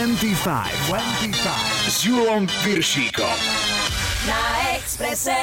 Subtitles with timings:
[0.00, 0.88] 25.
[0.88, 1.92] 25.
[1.92, 3.36] S Julom Piršíkom.
[4.24, 4.40] Na
[4.72, 5.36] Expresse.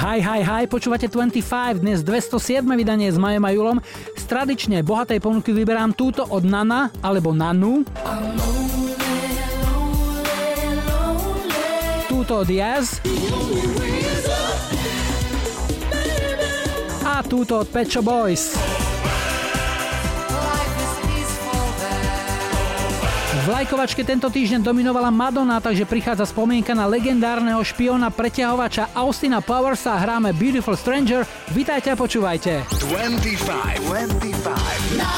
[0.00, 2.64] Hi, hi, hi, počúvate 25, dnes 207.
[2.80, 3.76] vydanie s Majom a Julom.
[4.16, 7.84] Z tradične bohatej ponuky vyberám túto od Nana alebo Nanu.
[12.08, 13.04] Túto od Jazz.
[17.04, 18.56] A túto od Pet Boys.
[23.44, 30.00] V lajkovačke tento týždeň dominovala Madonna, takže prichádza spomienka na legendárneho špiona preťahovača Austina Powersa.
[30.00, 31.28] Hráme Beautiful Stranger.
[31.52, 32.64] Vítajte a počúvajte.
[32.64, 35.12] 25, 25 na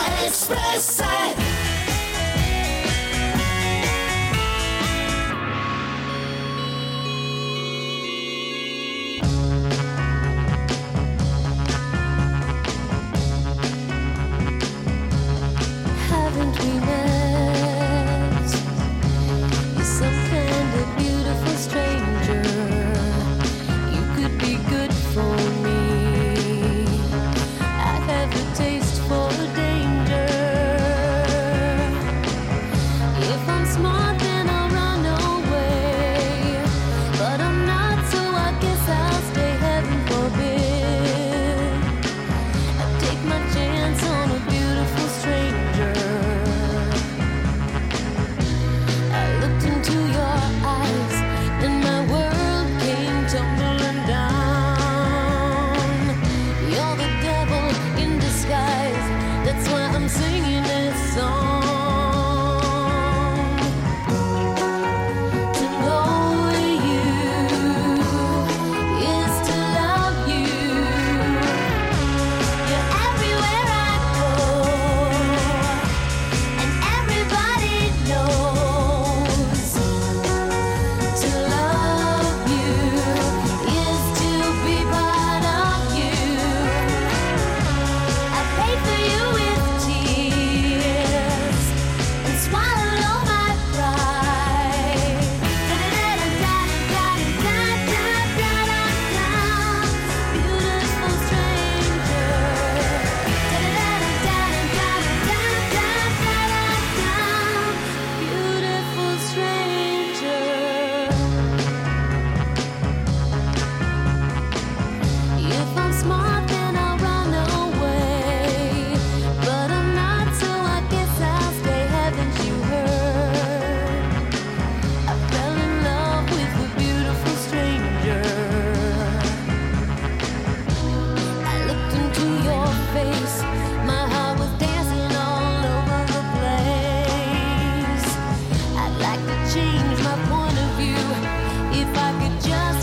[142.42, 142.75] just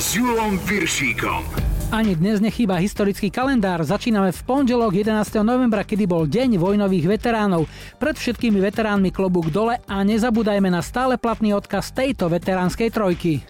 [0.00, 1.44] s Julom Viršíkom.
[1.92, 3.84] Ani dnes nechýba historický kalendár.
[3.84, 5.44] Začíname v pondelok 11.
[5.44, 7.68] novembra, kedy bol Deň vojnových veteránov.
[8.00, 13.44] Pred všetkými veteránmi klobúk dole a nezabúdajme na stále platný odkaz tejto veteránskej trojky.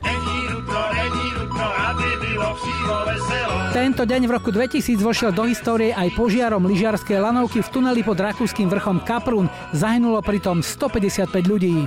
[3.70, 8.18] Tento deň v roku 2000 vošiel do histórie aj požiarom lyžiarskej lanovky v tuneli pod
[8.18, 9.46] rakúskym vrchom Kaprún.
[9.70, 11.86] Zahynulo pritom 155 ľudí.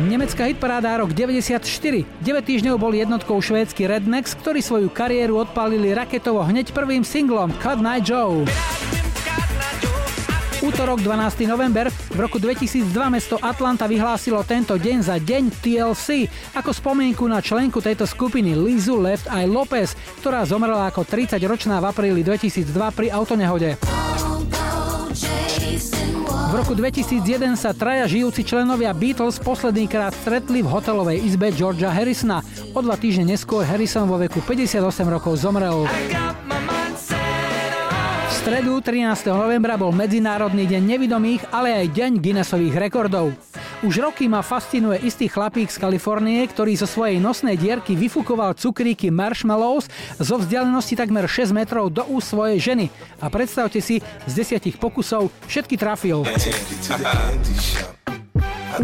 [0.00, 1.60] Nemecká hitparáda rok 94.
[1.60, 7.84] 9 týždňov bol jednotkou švédsky Rednex, ktorí svoju kariéru odpálili raketovo hneď prvým singlom Cut
[7.84, 8.48] Night Joe.
[10.64, 11.44] Útorok 12.
[11.48, 17.44] november v roku 2002 mesto Atlanta vyhlásilo tento deň za deň TLC ako spomienku na
[17.44, 23.08] členku tejto skupiny Lizu Left Eye Lopez, ktorá zomrela ako 30-ročná v apríli 2002 pri
[23.12, 23.76] autonehode.
[26.50, 32.42] V roku 2001 sa traja žijúci členovia Beatles poslednýkrát stretli v hotelovej izbe Georgia Harrisona.
[32.74, 35.86] O dva týždne neskôr Harrison vo veku 58 rokov zomrel.
[38.26, 39.30] V stredu 13.
[39.30, 43.30] novembra bol Medzinárodný deň nevidomých, ale aj deň Guinnessových rekordov.
[43.80, 49.08] Už roky ma fascinuje istý chlapík z Kalifornie, ktorý zo svojej nosnej dierky vyfukoval cukríky
[49.08, 49.88] marshmallows
[50.20, 52.92] zo vzdialenosti takmer 6 metrov do úst svojej ženy.
[53.24, 56.28] A predstavte si, z desiatich pokusov všetky trafil.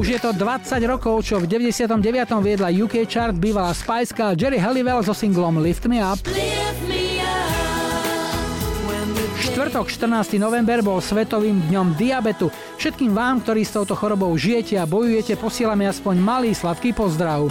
[0.00, 1.92] Už je to 20 rokov, čo v 99.
[2.40, 6.24] viedla UK chart bývalá Spice Jerry Halliwell so singlom Lift Me Up.
[6.24, 7.05] Lift me
[9.66, 9.90] Štvrtok
[10.30, 10.38] 14.
[10.38, 12.54] november bol Svetovým dňom diabetu.
[12.78, 17.50] Všetkým vám, ktorí s touto chorobou žijete a bojujete, posielame aspoň malý sladký pozdrav.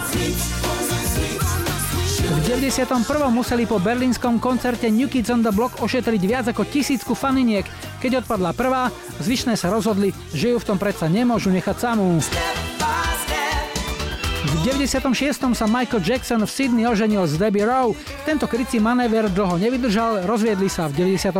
[2.24, 3.04] V 91.
[3.28, 7.68] museli po berlínskom koncerte New Kids on the Block ošetriť viac ako tisícku faniniek.
[8.00, 8.88] Keď odpadla prvá,
[9.20, 12.16] zvyšné sa rozhodli, že ju v tom predsa nemôžu nechať samú.
[14.66, 15.54] V 96.
[15.54, 17.94] sa Michael Jackson v Sydney oženil s Debbie Rowe.
[18.26, 21.38] Tento krycí manéver dlho nevydržal, rozviedli sa v 99.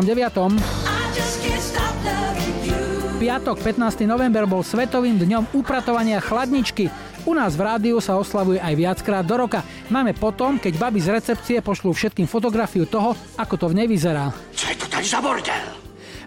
[3.18, 4.06] Piatok 15.
[4.06, 6.86] november bol svetovým dňom upratovania chladničky.
[7.26, 9.66] U nás v rádiu sa oslavuje aj viackrát do roka.
[9.90, 14.30] Máme potom, keď baby z recepcie pošlú všetkým fotografiu toho, ako to v nej vyzerá.
[14.54, 15.85] Čo je to tady za bordel?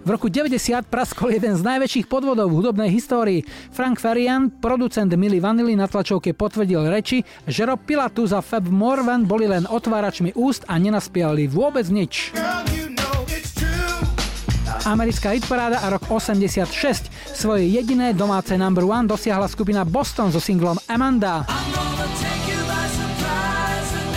[0.10, 3.46] V roku 90 praskol jeden z najväčších podvodov v hudobnej histórii.
[3.70, 9.30] Frank Farian, producent Milly Vanilly na tlačovke potvrdil reči, že Rob Pilatus a Fab Morvan
[9.30, 12.34] boli len otváračmi úst a nenaspievali vôbec nič.
[14.90, 16.66] Americká hitparáda a rok 86.
[17.30, 21.46] Svoje jediné domáce number one dosiahla skupina Boston so singlom Amanda.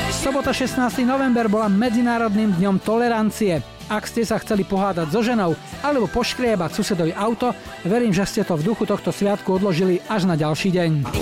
[0.08, 1.04] Sobota 16.
[1.04, 3.81] november bola Medzinárodným dňom tolerancie.
[3.92, 5.52] Ak ste sa chceli pohádať so ženou
[5.84, 7.52] alebo poškriebať susedovi auto,
[7.84, 11.12] verím, že ste to v duchu tohto sviatku odložili až na ďalší deň.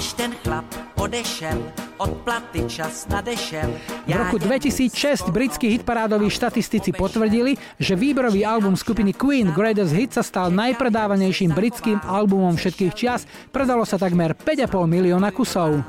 [4.06, 10.22] V roku 2006 britskí hitparádoví štatistici potvrdili, že výberový album skupiny Queen Greatest Hits sa
[10.22, 13.26] stal najpredávanejším britským albumom všetkých čias.
[13.50, 15.82] Predalo sa takmer 5,5 milióna kusov.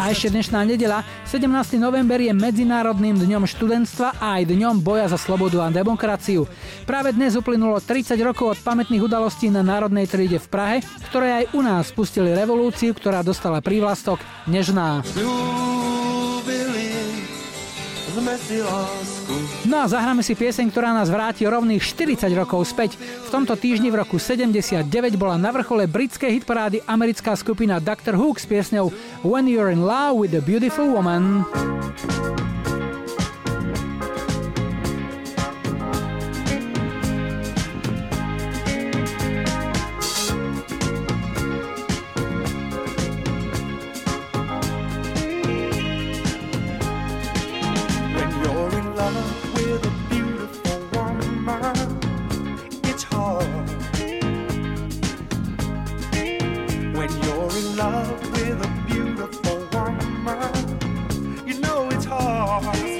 [0.00, 1.76] A ešte dnešná nedela, 17.
[1.76, 6.48] november je Medzinárodným dňom študentstva a aj dňom boja za slobodu a demokraciu.
[6.88, 10.76] Práve dnes uplynulo 30 rokov od pamätných udalostí na Národnej tríde v Prahe,
[11.12, 15.04] ktoré aj u nás spustili revolúciu, ktorá dostala prívlastok Nežná.
[19.64, 23.00] No a zahráme si pieseň, ktorá nás vráti rovných 40 rokov späť.
[23.00, 24.84] V tomto týždni v roku 79
[25.16, 28.16] bola na vrchole britskej hitparády americká skupina Dr.
[28.20, 28.92] Hook s piesňou
[29.24, 31.48] When You're in Love with a Beautiful Woman.
[57.80, 61.46] love with a beautiful woman.
[61.46, 62.99] You know it's hard.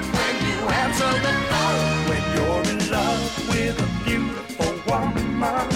[0.00, 1.98] talk when you answer the phone.
[2.08, 5.66] When you're in love with a beautiful woman,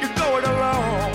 [0.00, 1.12] you're going alone.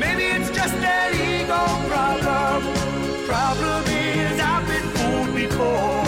[0.00, 2.62] Maybe it's just an ego problem.
[3.26, 6.04] Problem is I've been fooled before.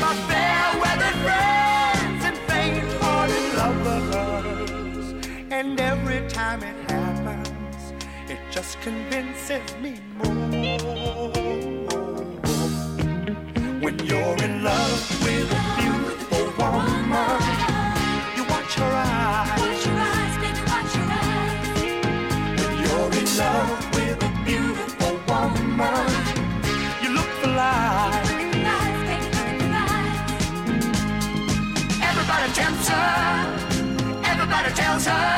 [0.00, 5.06] My fair weather friends and faint-hearted lovers,
[5.50, 7.92] and every time it happens
[8.28, 10.26] it just convinces pleases me more.
[13.80, 17.40] When you're in love with a beautiful woman,
[18.36, 19.60] you watch her eyes.
[19.60, 21.66] Watch your eyes, baby, watch your eyes.
[22.60, 26.10] When you're in love with a beautiful woman,
[27.02, 28.28] you look for life.
[32.08, 33.10] Everybody tempts her.
[34.24, 35.37] Everybody tells her.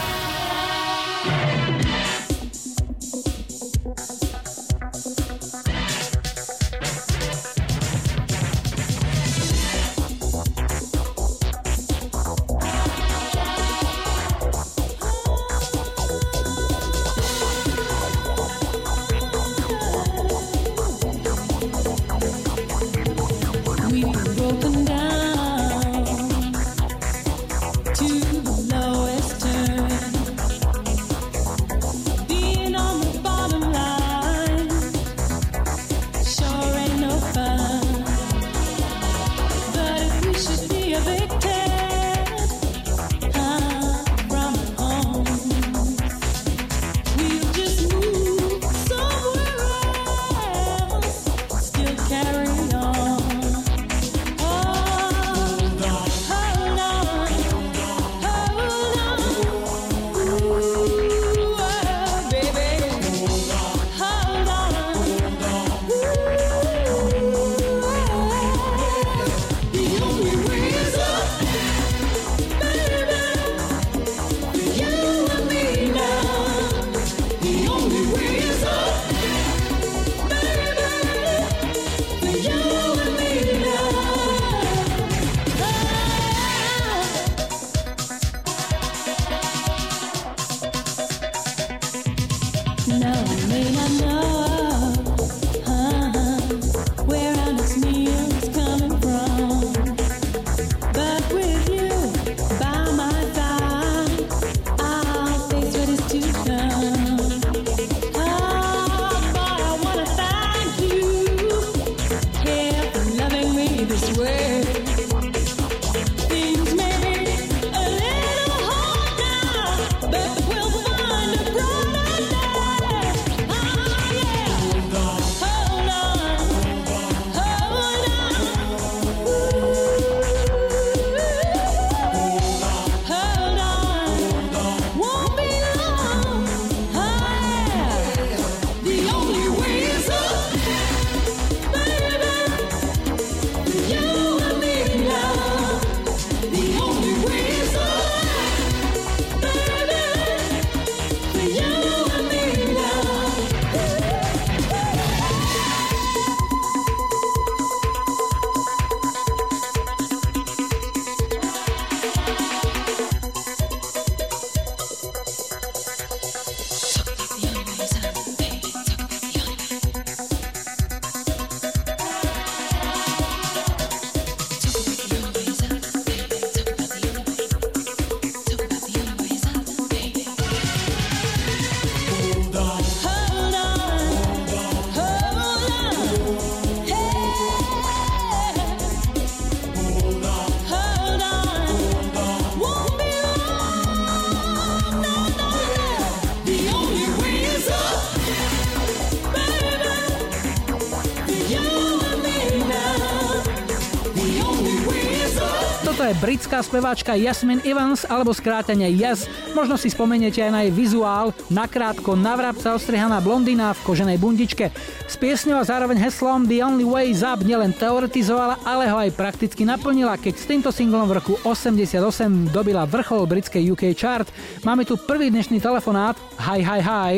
[206.21, 209.25] britská speváčka Jasmin Evans alebo skrátenie Yes.
[209.57, 214.69] Možno si spomeniete aj na jej vizuál, nakrátko navrapca ostrihaná blondina v koženej bundičke.
[215.09, 219.65] S piesňou a zároveň heslom The Only Way Up nielen teoretizovala, ale ho aj prakticky
[219.65, 224.29] naplnila, keď s týmto singlom v roku 88 dobila vrchol britskej UK chart.
[224.61, 226.13] Máme tu prvý dnešný telefonát.
[226.37, 227.13] Hi, hi, hi.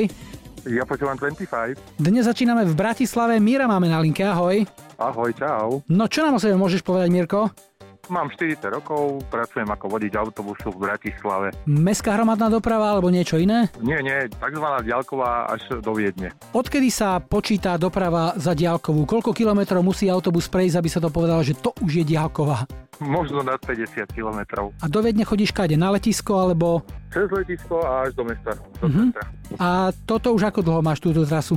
[0.64, 2.00] Ja počúvam 25.
[2.00, 3.36] Dnes začíname v Bratislave.
[3.36, 4.64] Míra máme na linke, ahoj.
[4.96, 5.84] Ahoj, čau.
[5.92, 7.52] No čo nám o sebe môžeš povedať, Mirko?
[8.12, 11.56] Mám 40 rokov, pracujem ako vodič autobusu v Bratislave.
[11.64, 13.72] Mestská hromadná doprava alebo niečo iné?
[13.80, 16.36] Nie, nie, takzvaná diaľková až do Viedne.
[16.52, 19.08] Odkedy sa počíta doprava za diálkovú?
[19.08, 22.68] Koľko kilometrov musí autobus prejsť, aby sa to povedalo, že to už je diálková?
[23.00, 24.76] Možno nad 50 kilometrov.
[24.84, 25.80] A do Viedne chodíš kade?
[25.80, 26.84] Na letisko alebo...
[27.08, 28.52] Cez letisko a až do mesta.
[28.84, 29.24] Do centra.
[29.56, 31.56] A toto už ako dlho máš túto trasu?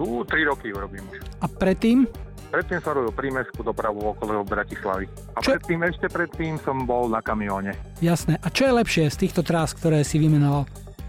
[0.00, 1.20] Ú, 3 roky ju robím už.
[1.38, 2.08] A predtým?
[2.54, 5.10] Predtým som robil prímeskú dopravu okolo Bratislavy.
[5.34, 7.74] A Čo- predtým, ešte predtým som bol na kamióne.
[7.98, 8.38] Jasné.
[8.38, 10.62] A čo je lepšie z týchto trás, ktoré si vymenoval?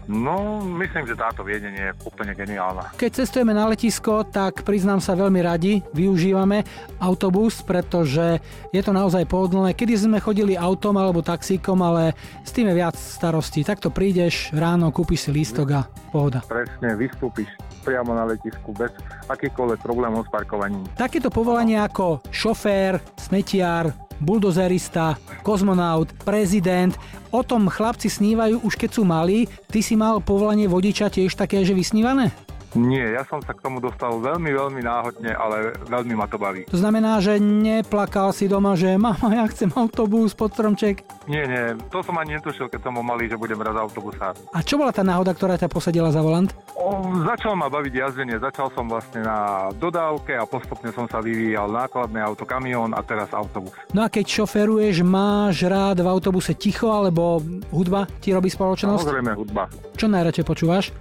[0.06, 2.94] No, myslím, že táto viedenie je úplne geniálna.
[2.94, 6.62] Keď cestujeme na letisko, tak priznám sa veľmi radi, využívame
[7.02, 8.38] autobus, pretože
[8.70, 9.74] je to naozaj pohodlné.
[9.74, 12.14] Kedy sme chodili autom alebo taxíkom, ale
[12.46, 13.66] s tým je viac starostí.
[13.66, 15.82] Takto prídeš ráno, kúpiš si lístok a
[16.14, 16.46] pohoda.
[16.46, 17.50] Presne, vystúpiš
[17.82, 18.90] priamo na letisku bez
[19.26, 20.86] akýchkoľvek problémov s parkovaním.
[20.98, 26.94] Takéto povolania ako šofér, smetiar, buldozerista, kozmonaut, prezident,
[27.34, 29.50] o tom chlapci snívajú už keď sú malí.
[29.68, 32.45] Ty si mal povolanie vodiča tiež také, že vysnívané?
[32.76, 36.68] Nie, ja som sa k tomu dostal veľmi, veľmi náhodne, ale veľmi ma to baví.
[36.68, 41.00] To znamená, že neplakal si doma, že mama, ja chcem autobus pod stromček.
[41.24, 44.36] Nie, nie, to som ani netušil, keď som bol malý, že budem raz autobusár.
[44.52, 46.52] A čo bola tá náhoda, ktorá ťa posadila za volant?
[46.76, 51.72] O, začal ma baviť jazdenie, začal som vlastne na dodávke a postupne som sa vyvíjal
[51.72, 53.72] nákladné auto, kamión a teraz autobus.
[53.96, 57.40] No a keď šoferuješ, máš rád v autobuse ticho, alebo
[57.72, 59.02] hudba ti robí spoločnosť?
[59.02, 59.66] Samozrejme hudba.
[59.96, 60.92] Čo najradšej počúvaš?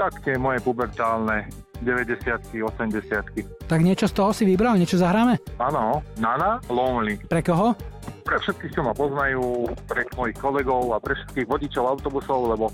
[0.00, 1.44] Tak tie moje pubertálne
[1.84, 2.24] 90
[2.56, 5.36] 80 Tak niečo z toho si vybral, niečo zahráme?
[5.60, 7.20] Áno, Nana, Lonely.
[7.28, 7.76] Pre koho?
[8.24, 12.72] Pre všetkých, čo ma poznajú, pre mojich kolegov a pre všetkých vodičov autobusov, lebo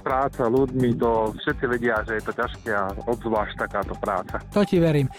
[0.00, 4.40] práca ľuďmi to všetci vedia, že je to ťažké a obzvlášť takáto práca.
[4.56, 5.12] To ti verím.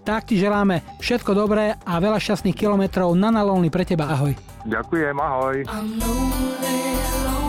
[0.00, 4.08] Tak ti želáme všetko dobré a veľa šťastných kilometrov na nalónny pre teba.
[4.08, 4.32] Ahoj.
[4.64, 5.56] Ďakujem, ahoj.
[5.68, 6.70] I'm lonely,
[7.20, 7.39] lonely,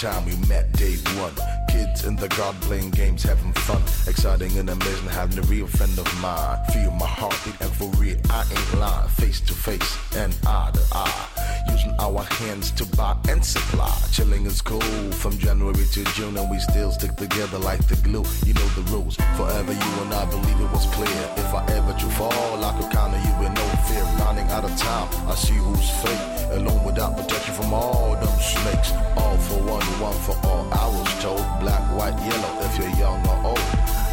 [0.00, 1.59] time we met, day one.
[2.06, 3.82] In the garden playing games, having fun.
[4.08, 6.58] Exciting and amazing, having a real friend of mine.
[6.72, 9.08] Feel my heartbeat, and for real, I ain't lying.
[9.08, 11.26] Face to face and eye to eye.
[11.70, 13.94] Using our hands to buy and supply.
[14.12, 14.80] Chilling is cool
[15.12, 18.24] from January to June, and we still stick together like the glue.
[18.46, 19.16] You know the rules.
[19.36, 21.20] Forever, you and I believe it was clear.
[21.36, 24.04] If I ever do fall, I could count on you with no fear.
[24.24, 26.24] Running out of time, I see who's fake.
[26.52, 28.90] Alone without protection from all them snakes.
[29.16, 30.66] All for one, one for all.
[30.72, 32.60] I was told black, white, yellow.
[32.62, 33.66] If you're young or old,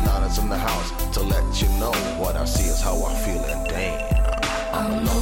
[0.05, 3.43] Nana's in the house to let you know what I see is how I feel,
[3.45, 5.16] and damn, I'm alone.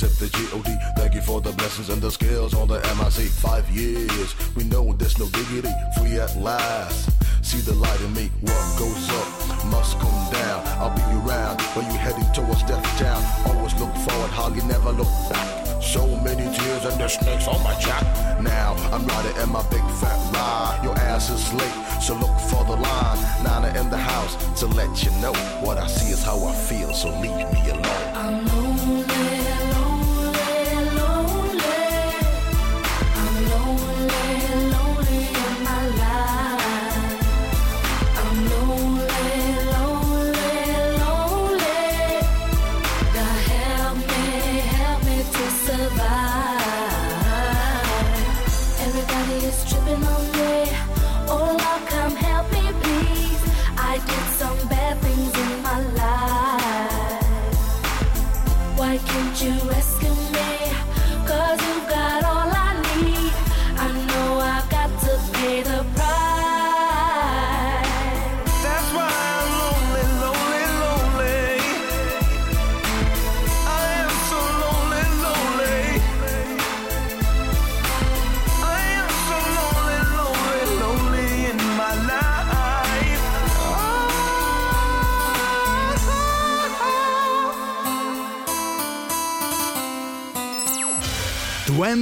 [0.00, 0.76] Except the G.O.D.
[0.96, 3.26] Thank you for the blessings and the skills on the MIC.
[3.30, 5.74] Five years, we know there's no diggity.
[5.98, 7.10] Free at last.
[7.44, 8.30] See the light in me.
[8.42, 10.62] What goes up must come down.
[10.78, 13.18] I'll be around when you're heading towards death town.
[13.50, 15.82] Always look forward, hardly never look back.
[15.82, 18.06] So many tears and the snakes on my jack.
[18.40, 20.78] Now I'm riding in my big fat ride.
[20.84, 23.18] Your ass is late, so look for the line.
[23.42, 26.94] Nana in the house to let you know what I see is how I feel.
[26.94, 28.57] So leave me alone.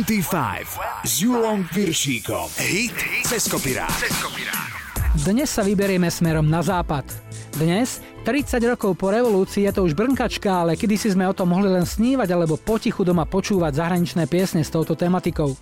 [0.07, 2.47] 25 s Julom Piršíkom.
[2.63, 2.95] Hit
[3.27, 3.91] cez kopirát.
[5.19, 7.03] Dnes sa vyberieme smerom na západ.
[7.59, 11.67] Dnes, 30 rokov po revolúcii, je to už brnkačka, ale kedysi sme o tom mohli
[11.67, 15.59] len snívať alebo potichu doma počúvať zahraničné piesne s touto tematikou.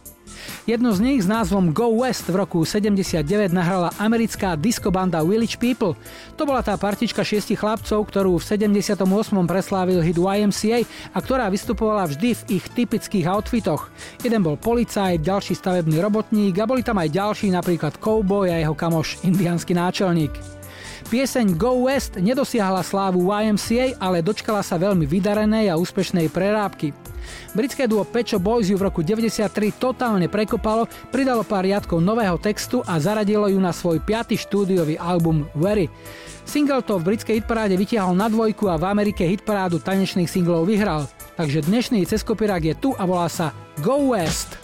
[0.64, 3.20] Jednu z nich s názvom Go West v roku 79
[3.53, 5.92] nahrala americká diskobanda Village People.
[6.40, 8.96] To bola tá partička šiestich chlapcov, ktorú v 78.
[9.44, 13.92] preslávil hit YMCA a ktorá vystupovala vždy v ich typických outfitoch.
[14.24, 18.72] Jeden bol policajt, ďalší stavebný robotník a boli tam aj ďalší, napríklad cowboy a jeho
[18.72, 20.33] kamoš indiánsky náčelník.
[21.12, 26.96] Pieseň Go West nedosiahla slávu YMCA, ale dočkala sa veľmi vydarenej a úspešnej prerábky.
[27.55, 32.83] Britské duo Pecho Boys ju v roku 93 totálne prekopalo, pridalo pár riadkov nového textu
[32.83, 35.87] a zaradilo ju na svoj piaty štúdiový album Very.
[36.43, 41.07] Single to v britskej hitparáde vytiahol na dvojku a v Amerike hitparádu tanečných singlov vyhral.
[41.38, 44.63] Takže dnešný ceskopirák je tu a volá sa Go West.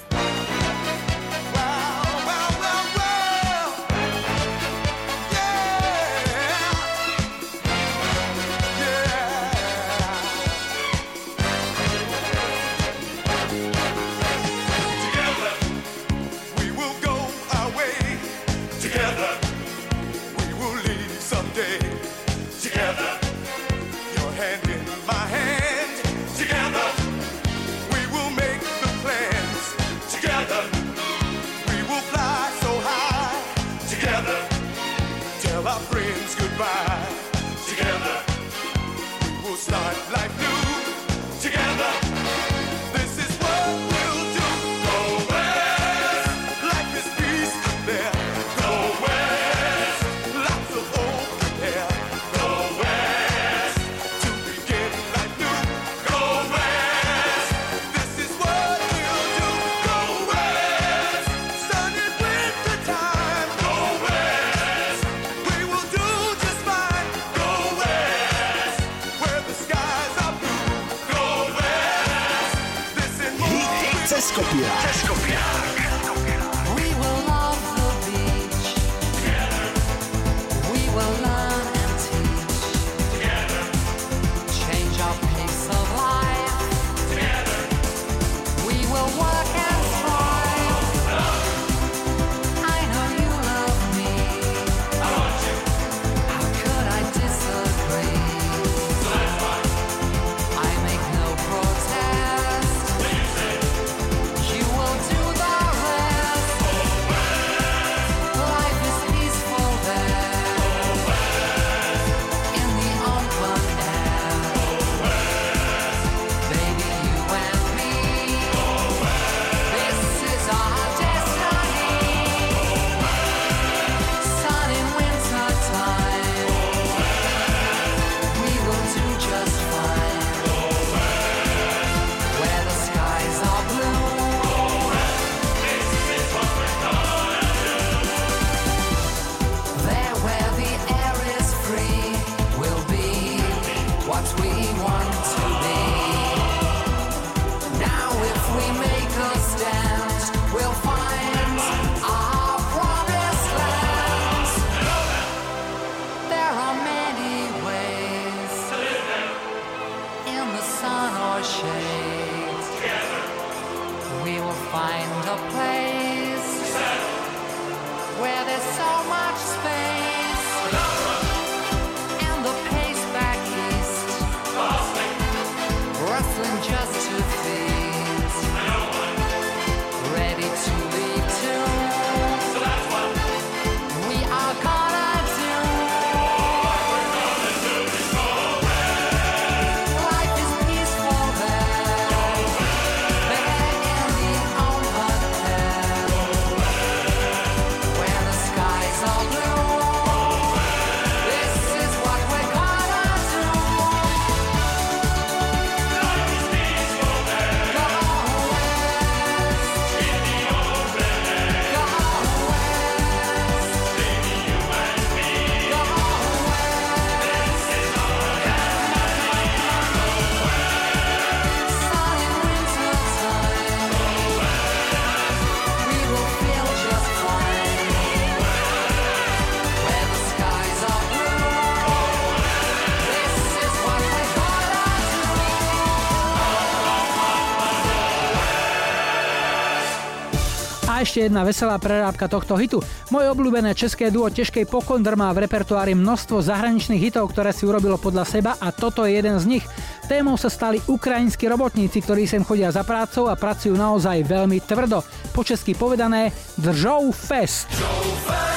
[241.11, 242.79] Ešte jedna veselá prerábka tohto hitu.
[243.11, 247.99] Moje obľúbené české duo Težkej Pokondr má v repertoári množstvo zahraničných hitov, ktoré si urobilo
[247.99, 249.65] podľa seba a toto je jeden z nich.
[250.07, 255.03] Témou sa stali ukrajinskí robotníci, ktorí sem chodia za prácou a pracujú naozaj veľmi tvrdo.
[255.35, 257.67] Po česky povedané Držou fest.
[257.75, 258.50] Kluci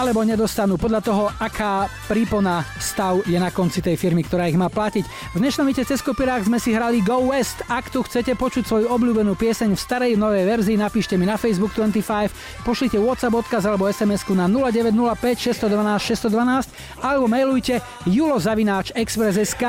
[0.00, 0.80] alebo nedostanú.
[0.80, 5.36] Podľa toho, aká prípona stav je na konci tej firmy, ktorá ich má platiť.
[5.36, 7.60] V dnešnom Ite cez kopirák sme si hrali Go West.
[7.68, 11.76] Ak tu chcete počuť svoju obľúbenú pieseň v starej novej verzii, napíšte mi na Facebook
[11.76, 19.64] 25, pošlite WhatsApp odkaz alebo sms na 0905 612 612 alebo mailujte julozavináč.express.sk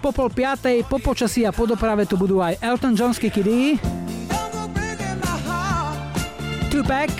[0.00, 3.76] Po pol piatej, po počasí a po doprave tu budú aj Elton John Kiddy,
[6.72, 7.12] Tupac,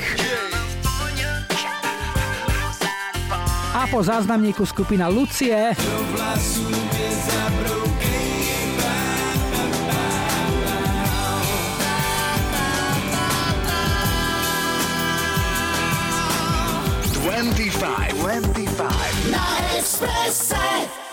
[3.75, 5.77] a po záznamníku skupina Lucie.
[17.13, 18.15] Twenty-five.
[18.23, 19.31] Twenty-five.
[19.31, 19.45] Na
[19.79, 21.04] Expresse.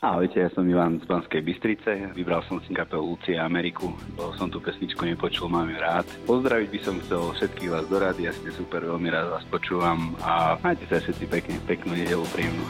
[0.00, 4.48] Ahojte, ja som Ivan z Banskej Bystrice, vybral som si kapelu Lucie Ameriku, lebo som
[4.48, 6.08] tú pesničku nepočul, mám ju rád.
[6.24, 10.16] Pozdraviť by som chcel všetkých vás do rady, ja ste super, veľmi rád vás počúvam
[10.24, 12.64] a majte sa všetci pekne, peknú nedelu príjemnú.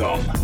[0.00, 0.39] Piršíkom.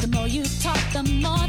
[0.00, 1.41] the more you talk, the more.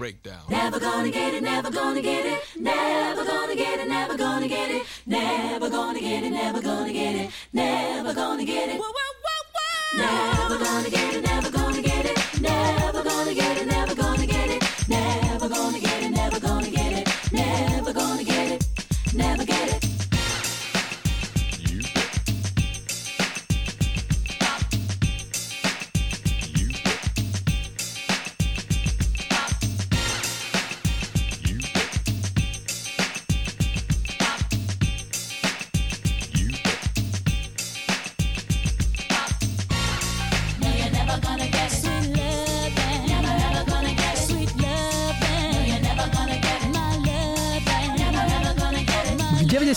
[0.00, 0.40] Breakdown.
[0.48, 2.19] Never gonna get it, never gonna get it,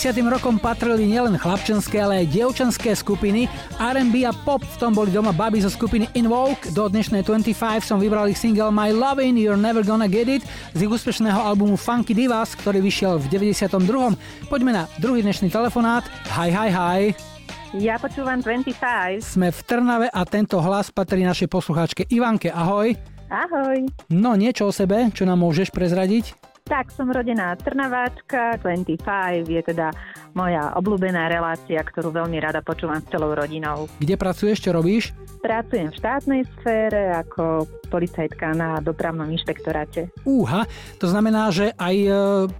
[0.03, 0.19] 90.
[0.27, 3.47] rokom patrili nielen chlapčenské, ale aj dievčenské skupiny.
[3.79, 6.67] R&B a pop v tom boli doma baby zo skupiny Invoke.
[6.75, 10.43] Do dnešnej 25 som vybral ich single My Lovin' You're Never Gonna Get It
[10.75, 14.51] z ich úspešného albumu Funky Divas, ktorý vyšiel v 92.
[14.51, 16.03] Poďme na druhý dnešný telefonát.
[16.35, 17.01] Hi, hi, hi.
[17.71, 19.23] Ja počúvam 25.
[19.23, 22.51] Sme v Trnave a tento hlas patrí našej poslucháčke Ivanke.
[22.51, 22.91] Ahoj.
[23.31, 23.87] Ahoj.
[24.11, 26.52] No niečo o sebe, čo nám môžeš prezradiť?
[26.63, 29.91] Tak, som rodená Trnaváčka, 25 je teda
[30.31, 33.91] moja obľúbená relácia, ktorú veľmi rada počúvam s celou rodinou.
[33.99, 35.11] Kde pracuješ, čo robíš?
[35.43, 40.07] Pracujem v štátnej sfére ako policajtka na dopravnom inšpektoráte.
[40.23, 40.63] Úha,
[41.03, 42.09] to znamená, že aj e,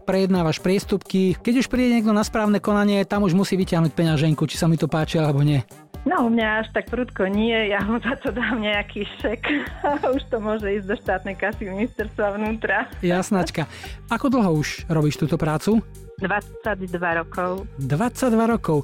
[0.03, 1.39] prejednávaš priestupky.
[1.39, 4.75] Keď už príde niekto na správne konanie, tam už musí vyťahnuť peňaženku, či sa mi
[4.75, 5.63] to páči alebo nie.
[6.03, 9.41] No, u mňa až tak prudko nie, ja mu za to dám nejaký šek
[9.87, 12.91] a už to môže ísť do štátnej kasy ministerstva vnútra.
[12.99, 13.71] Jasnačka.
[14.11, 15.79] Ako dlho už robíš túto prácu?
[16.19, 16.91] 22
[17.23, 17.63] rokov.
[17.79, 18.77] 22 rokov.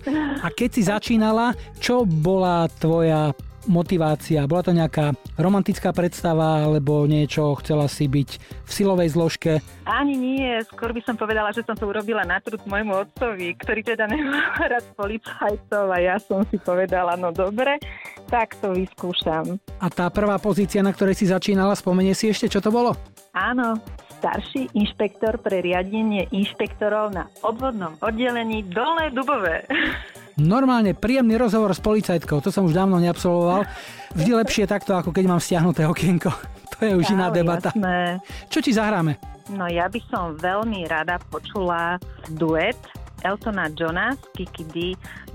[0.43, 3.35] A keď si začínala, čo bola tvoja
[3.67, 4.47] motivácia?
[4.47, 9.59] Bola to nejaká romantická predstava alebo niečo, chcela si byť v silovej zložke?
[9.89, 13.81] Ani nie, skôr by som povedala, že som to urobila na trud môjmu otcovi, ktorý
[13.83, 17.81] teda nemá rád policajtov a ja som si povedala, no dobre,
[18.29, 19.57] tak to vyskúšam.
[19.81, 22.93] A tá prvá pozícia, na ktorej si začínala, spomenie si ešte, čo to bolo?
[23.33, 23.77] Áno,
[24.19, 29.63] starší inšpektor pre riadenie inšpektorov na obvodnom oddelení Dolné Dubové.
[30.39, 33.67] Normálne príjemný rozhovor s policajtkou, to som už dávno neabsolvoval.
[34.15, 36.31] Vždy lepšie takto, ako keď mám stiahnuté okienko.
[36.79, 37.75] To je už iná Áno, debata.
[37.75, 38.23] jasné.
[38.47, 39.19] Čo ti zahráme?
[39.51, 41.99] No ja by som veľmi rada počula
[42.39, 42.79] duet
[43.27, 44.75] Eltona Johna z Kiki D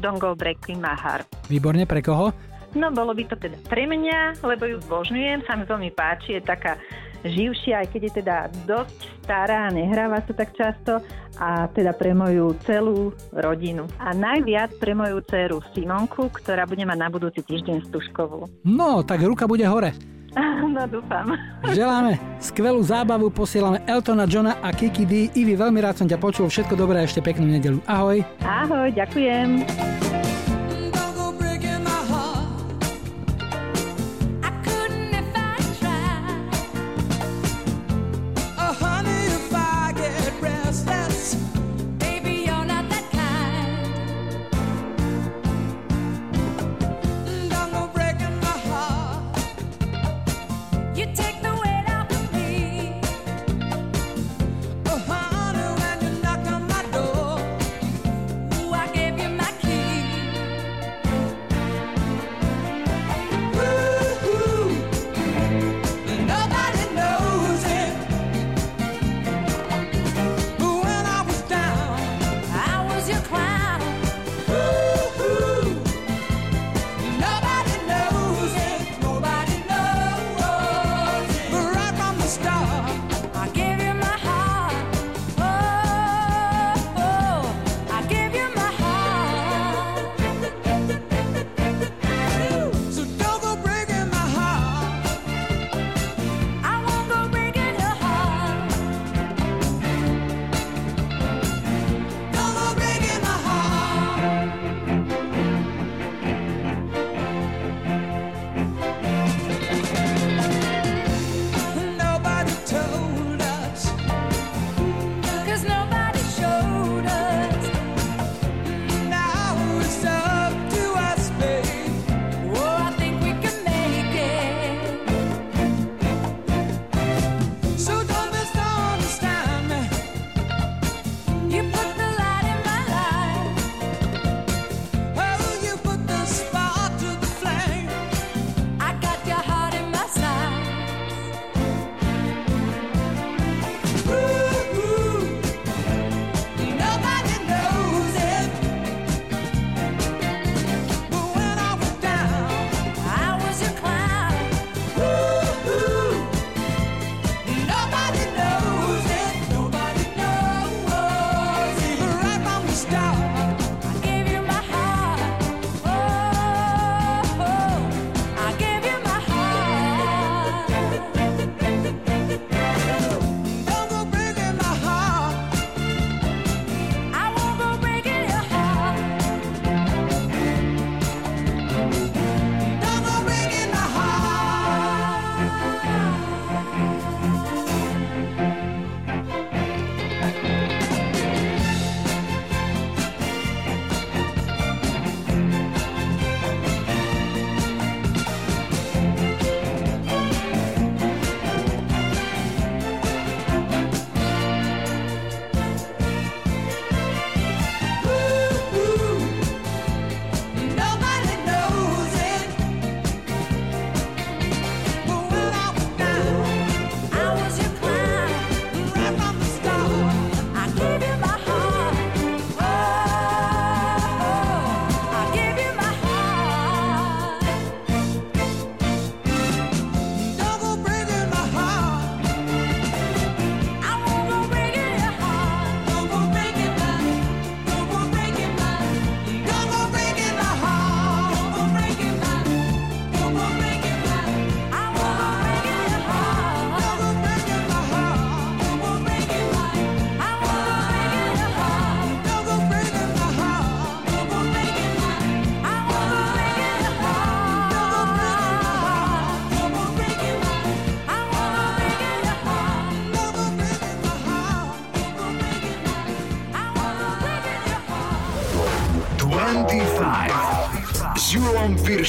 [0.00, 1.52] Don't Go Breaking My Heart.
[1.52, 2.32] Výborne, pre koho?
[2.72, 6.42] No bolo by to teda pre mňa, lebo ju zbožňujem, sa mi veľmi páči, je
[6.42, 6.80] taká
[7.24, 8.36] živšia, aj keď je teda
[8.68, 11.00] dosť stará nehráva sa tak často
[11.40, 13.88] a teda pre moju celú rodinu.
[13.96, 18.46] A najviac pre moju dceru Simonku, ktorá bude mať na budúci týždeň Stužkovú.
[18.68, 19.96] No, tak ruka bude hore.
[20.74, 21.38] No dúfam.
[21.62, 25.30] Želáme skvelú zábavu, posielame Eltona Johna a Kiki D.
[25.30, 27.78] Ivi, veľmi rád som ťa počul, všetko dobré a ešte peknú nedelu.
[27.86, 28.26] Ahoj.
[28.42, 29.62] Ahoj, ďakujem.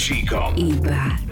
[0.05, 0.53] Julom Piršíkom.
[0.57, 1.24] Iba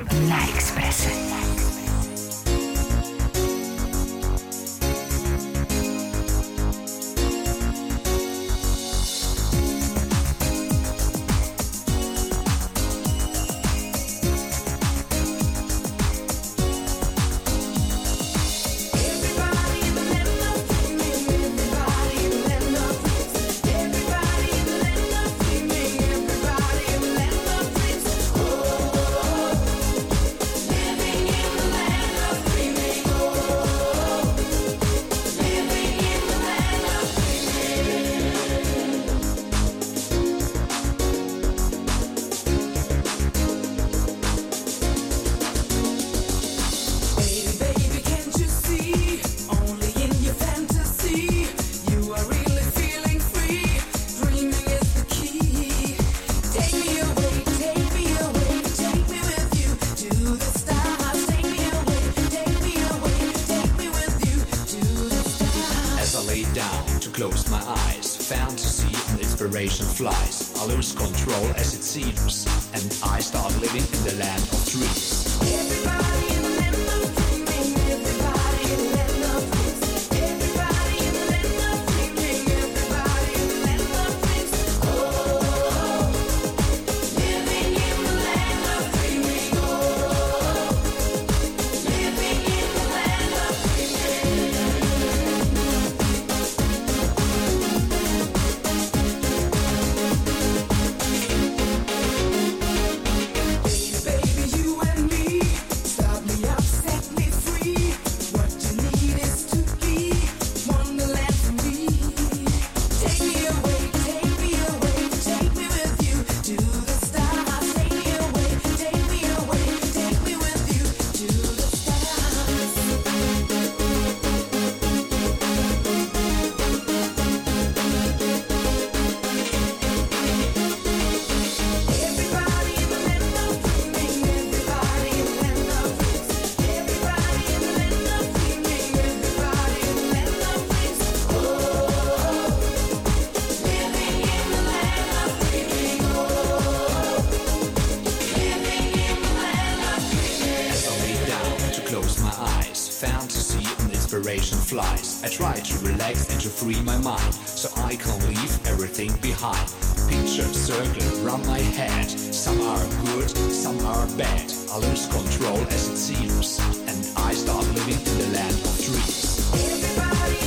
[154.74, 155.24] flies.
[155.24, 159.68] I try to relax and to free my mind, so I can leave everything behind.
[160.10, 162.10] Pictures circle round my head.
[162.10, 164.52] Some are good, some are bad.
[164.72, 166.60] I lose control as it seems,
[166.90, 170.43] and I start living in the land of dreams.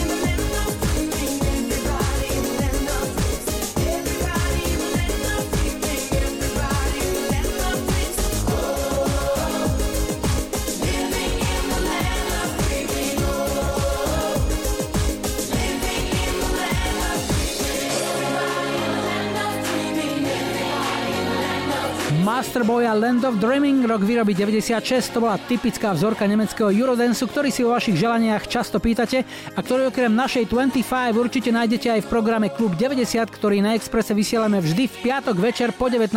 [22.56, 27.52] Masterboy a Land of Dreaming, rok výroby 96, to bola typická vzorka nemeckého Eurodansu, ktorý
[27.52, 30.80] si vo vašich želaniach často pýtate a ktorý okrem našej 25
[31.20, 35.76] určite nájdete aj v programe Klub 90, ktorý na Exprese vysielame vždy v piatok večer
[35.76, 36.16] po 19.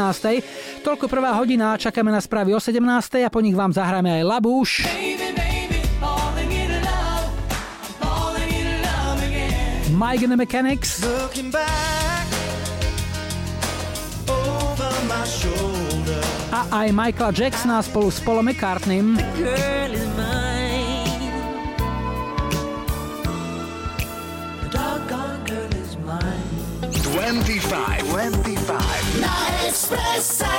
[0.79, 2.87] Toľko prvá hodina, čakáme na správy o 17.
[3.19, 4.87] a po nich vám zahráme aj Labúš.
[9.91, 11.03] Mike and the Mechanics.
[16.59, 19.15] A aj Michaela Jacksona spolu s Paulom McCartneym.
[19.39, 21.23] Girl is mine.
[24.59, 26.51] The doggone girl is mine.
[27.15, 28.03] 25.
[28.11, 29.23] 25.
[29.23, 30.51] Na Expresse.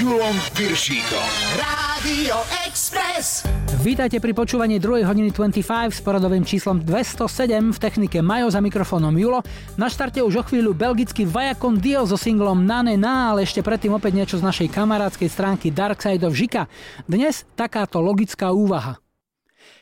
[0.00, 1.28] Julom Piršíkom.
[1.60, 3.44] Radio Express.
[3.80, 5.08] Vítajte pri počúvaní 2.
[5.08, 9.40] hodiny 25 s poradovým číslom 207 v technike Majo za mikrofónom Julo.
[9.80, 13.96] Na štarte už o chvíľu belgický Vajakon Dio so singlom Nane Na, ale ešte predtým
[13.96, 16.68] opäť niečo z našej kamarádskej stránky Dark Side of Žika.
[17.08, 19.00] Dnes takáto logická úvaha.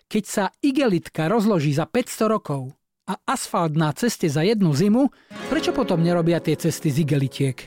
[0.07, 2.71] Keď sa igelitka rozloží za 500 rokov
[3.11, 5.11] a asfalt na ceste za jednu zimu,
[5.51, 7.67] prečo potom nerobia tie cesty z igelitiek?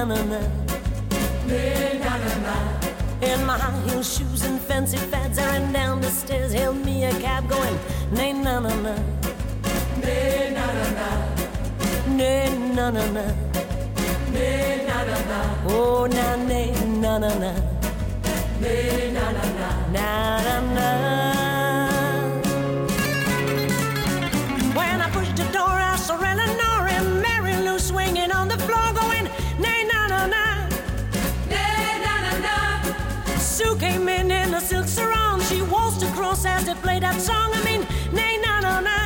[0.00, 0.40] na na na.
[1.48, 2.54] Na na na.
[3.20, 7.04] In my high heel shoes and fancy fads, I ran down the stairs, hailed me
[7.04, 7.78] a cab going
[8.12, 8.94] na na na na.
[10.04, 10.18] Na
[10.56, 11.08] na na na.
[12.18, 12.32] Na
[12.76, 13.24] na na na.
[15.68, 16.60] Oh na na.
[17.02, 17.52] Na na na na.
[19.92, 20.08] Na
[20.46, 21.39] na na.
[36.46, 37.50] as they play that song.
[37.52, 38.96] I mean, nay, na, na, na.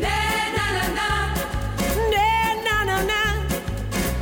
[0.00, 0.16] Na,
[0.56, 0.66] na,
[0.98, 1.08] na.
[2.14, 3.22] Na, na, na.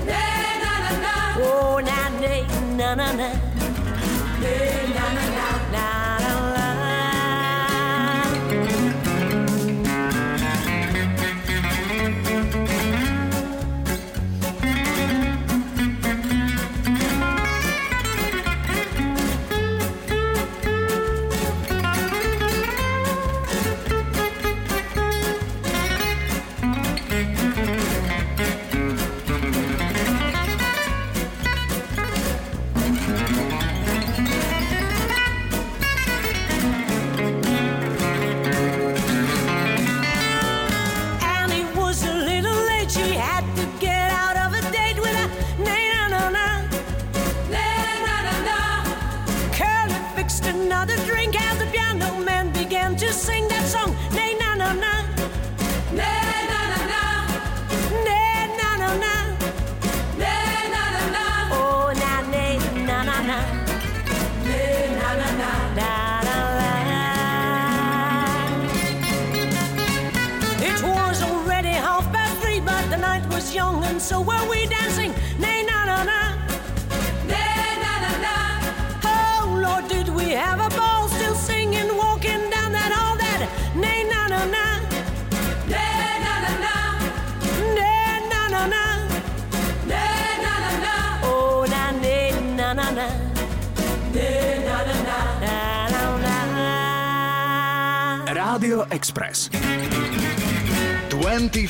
[0.06, 0.20] Na,
[0.64, 1.14] na, na.
[1.38, 2.08] Oh, na,
[2.76, 3.45] na, na, na.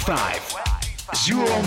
[0.07, 0.55] Five.
[1.13, 1.63] z Jurą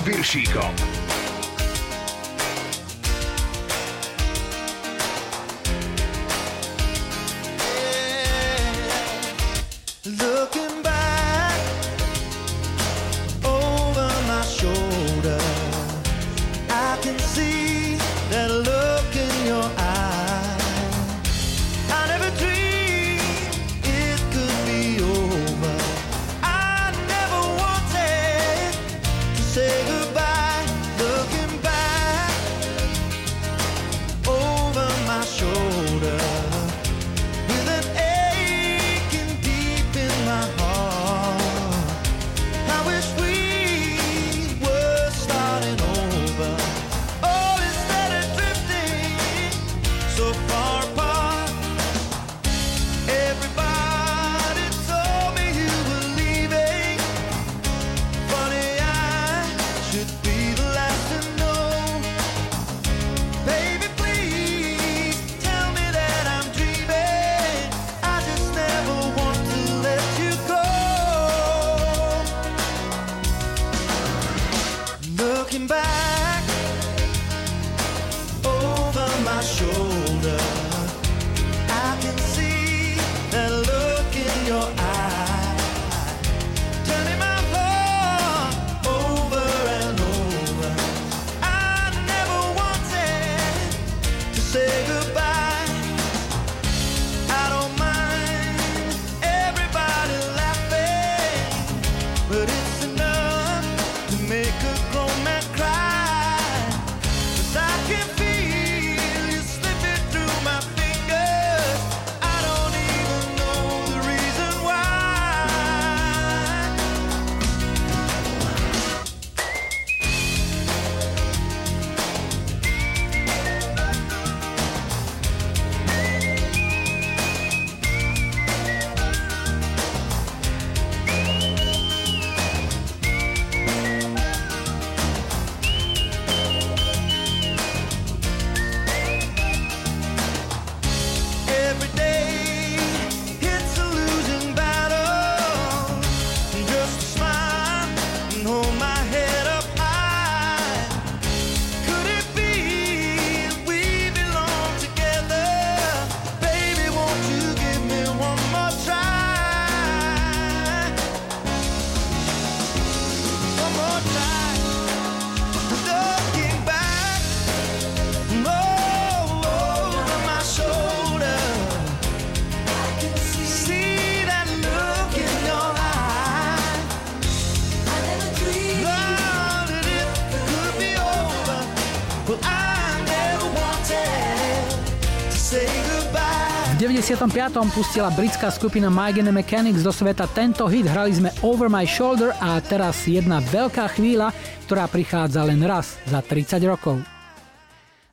[187.09, 187.73] 95.
[187.73, 192.37] pustila britská skupina and the Mechanics do sveta tento hit, hrali sme Over My Shoulder
[192.37, 194.29] a teraz jedna veľká chvíľa,
[194.69, 197.01] ktorá prichádza len raz za 30 rokov.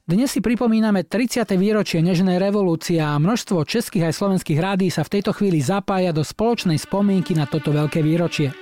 [0.09, 1.45] Dnes si pripomíname 30.
[1.61, 6.25] výročie Nežnej revolúcie a množstvo českých aj slovenských rádií sa v tejto chvíli zapája do
[6.25, 8.57] spoločnej spomienky na toto veľké výročie.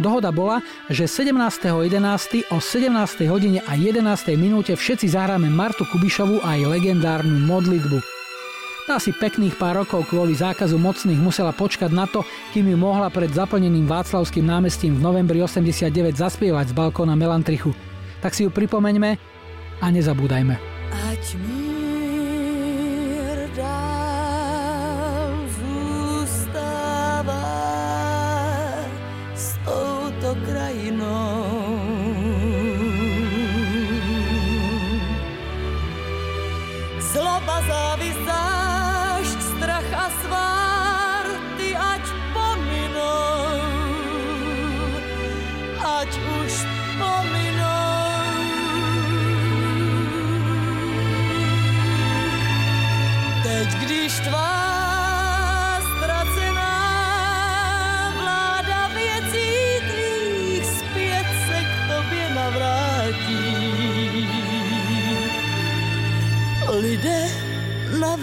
[0.00, 2.56] Dohoda bola, že 17.11.
[2.56, 2.88] o 17.
[3.28, 4.00] hodine a 11.
[4.40, 8.17] minúte všetci zahráme Martu Kubišovu a jej legendárnu modlitbu.
[8.88, 12.24] Tá si pekných pár rokov kvôli zákazu mocných musela počkať na to,
[12.56, 17.76] kým ju mohla pred zaplneným Václavským námestím v novembri 89 zaspievať z balkóna Melantrichu.
[18.24, 19.20] Tak si ju pripomeňme
[19.84, 20.56] a nezabúdajme.
[21.12, 21.67] Ať mír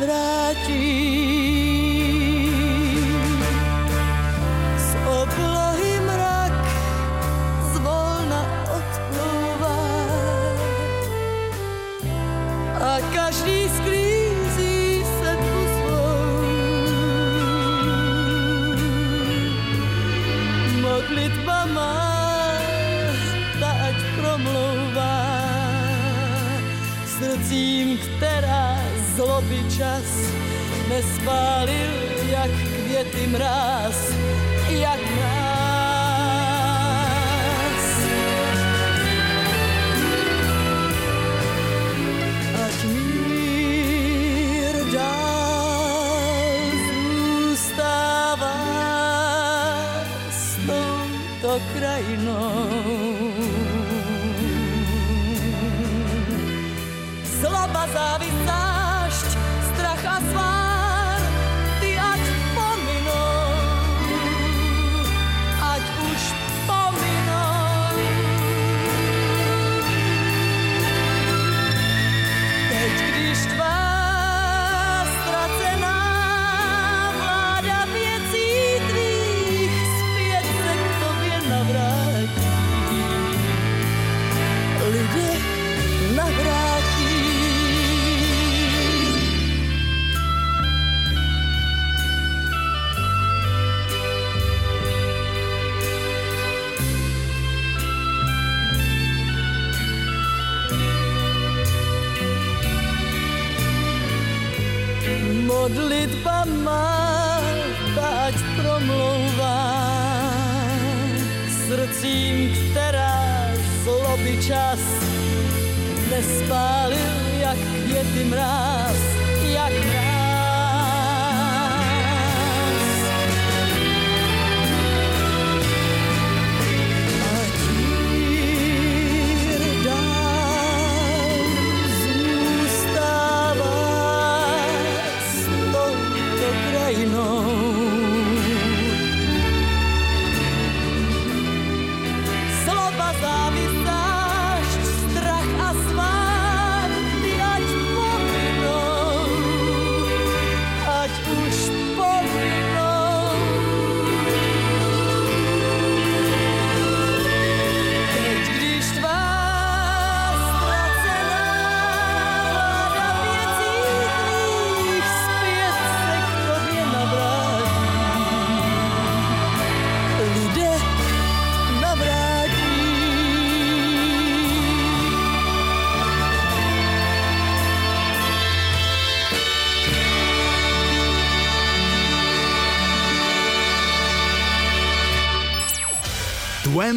[0.06, 0.45] habrá.
[33.28, 33.75] mrak.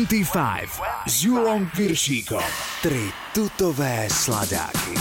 [0.08, 2.40] 25 s Julom Viršíkom.
[2.80, 4.96] Tri tutové sladáky.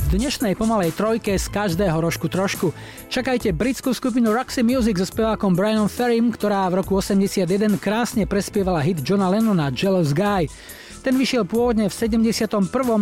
[0.00, 2.72] V dnešnej pomalej trojke z každého rožku trošku.
[3.12, 8.80] Čakajte britskú skupinu Roxy Music so spevákom Brianom Ferrym, ktorá v roku 81 krásne prespievala
[8.80, 10.48] hit Johna Lennona Jealous Guy.
[11.04, 12.48] Ten vyšiel pôvodne v 71.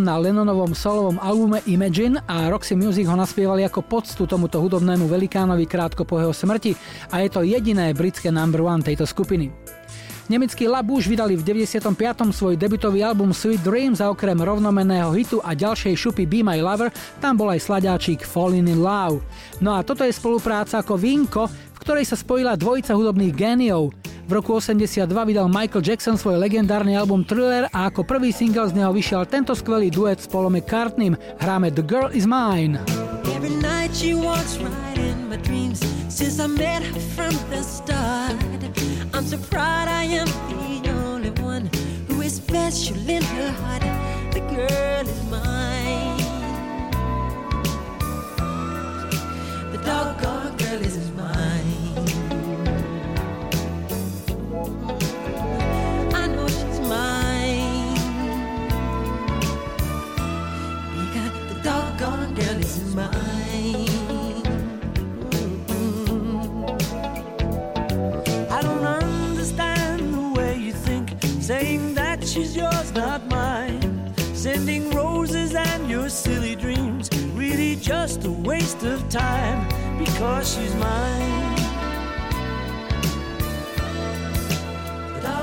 [0.02, 5.70] na Lennonovom solovom albume Imagine a Roxy Music ho naspievali ako poctu tomuto hudobnému velikánovi
[5.70, 6.74] krátko po jeho smrti
[7.14, 9.54] a je to jediné britské number one tejto skupiny.
[10.32, 11.92] Nemeckí Labouche vydali v 95.
[12.32, 16.88] svoj debutový album Sweet Dreams a okrem rovnomenného hitu a ďalšej šupy Be My Lover
[17.20, 19.20] tam bol aj sladáčik Falling in Love.
[19.60, 23.92] No a toto je spolupráca ako Vinko, v ktorej sa spojila dvojica hudobných géniov.
[24.24, 28.80] V roku 82 vydal Michael Jackson svoj legendárny album Thriller a ako prvý single z
[28.80, 31.12] neho vyšiel tento skvelý duet s Paulom McCartneym.
[31.44, 32.80] Hráme The Girl Is Mine.
[33.36, 38.40] Every night she walks right in my dreams since I met her from the start.
[39.22, 40.26] I'm so proud I am
[40.82, 41.70] the only one
[42.08, 43.82] who is special in her heart.
[44.32, 46.18] The girl is mine.
[49.70, 51.11] The doggone girl is mine.
[72.42, 74.12] She's yours, not mine.
[74.34, 79.60] Sending roses and your silly dreams, really just a waste of time
[79.98, 81.56] because she's mine.
[85.26, 85.38] The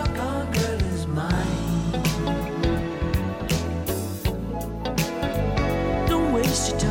[0.56, 1.94] girl is mine.
[6.08, 6.89] Don't waste your time.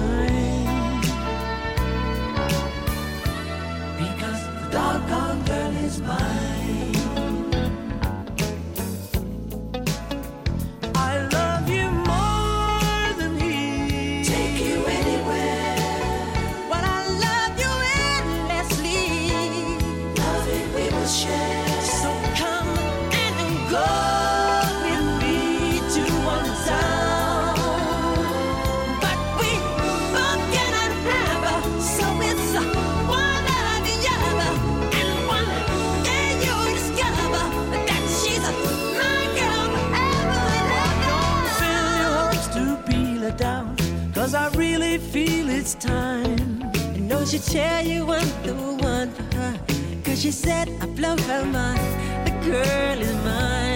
[45.69, 46.63] It's time.
[46.95, 49.61] I know she tell you I'm the one for her.
[50.03, 52.27] Cause she said I blow her mind.
[52.27, 53.68] The girl is mine.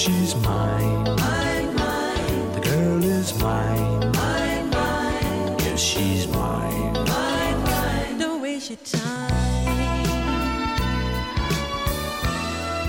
[0.00, 1.04] She's mine.
[1.04, 2.52] Mine, mine.
[2.54, 4.12] The girl is mine.
[4.12, 5.56] Mine, mine.
[5.58, 6.92] Yes, she's mine.
[6.94, 8.18] Mine, mine.
[8.18, 9.76] Don't waste your time.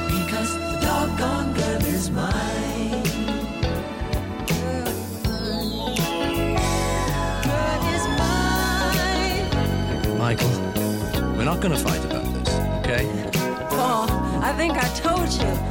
[0.07, 3.03] Because the doggone girl is mine.
[7.47, 9.47] Girl is mine.
[10.17, 10.55] Michael,
[11.35, 12.49] we're not gonna fight about this,
[12.79, 13.03] okay?
[13.69, 14.07] Paul,
[14.41, 15.70] I think I told you.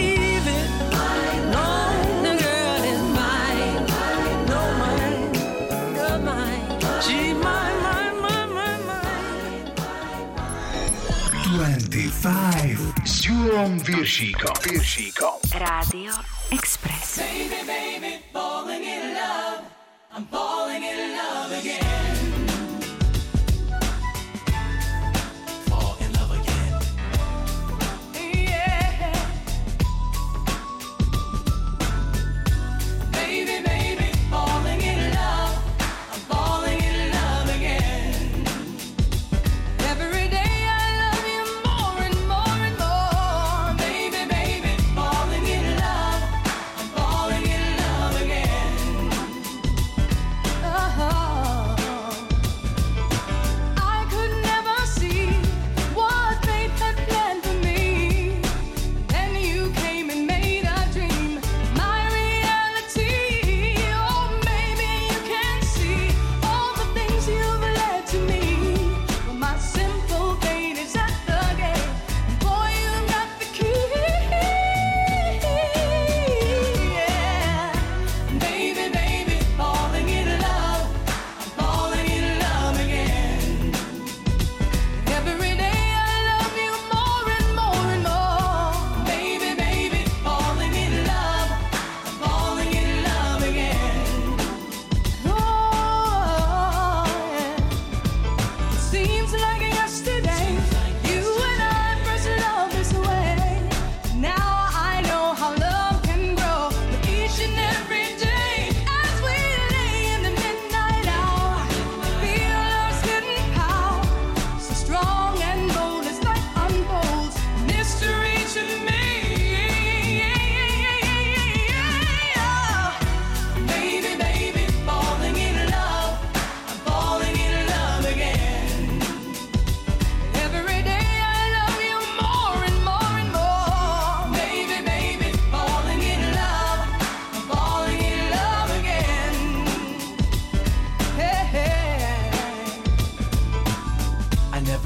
[13.21, 14.55] s Julom Viršíkom.
[14.65, 15.37] Viršíkom.
[15.53, 16.09] Rádio
[16.49, 17.21] Express.
[17.21, 19.61] Baby, baby, falling in love.
[20.09, 21.90] I'm falling in love again.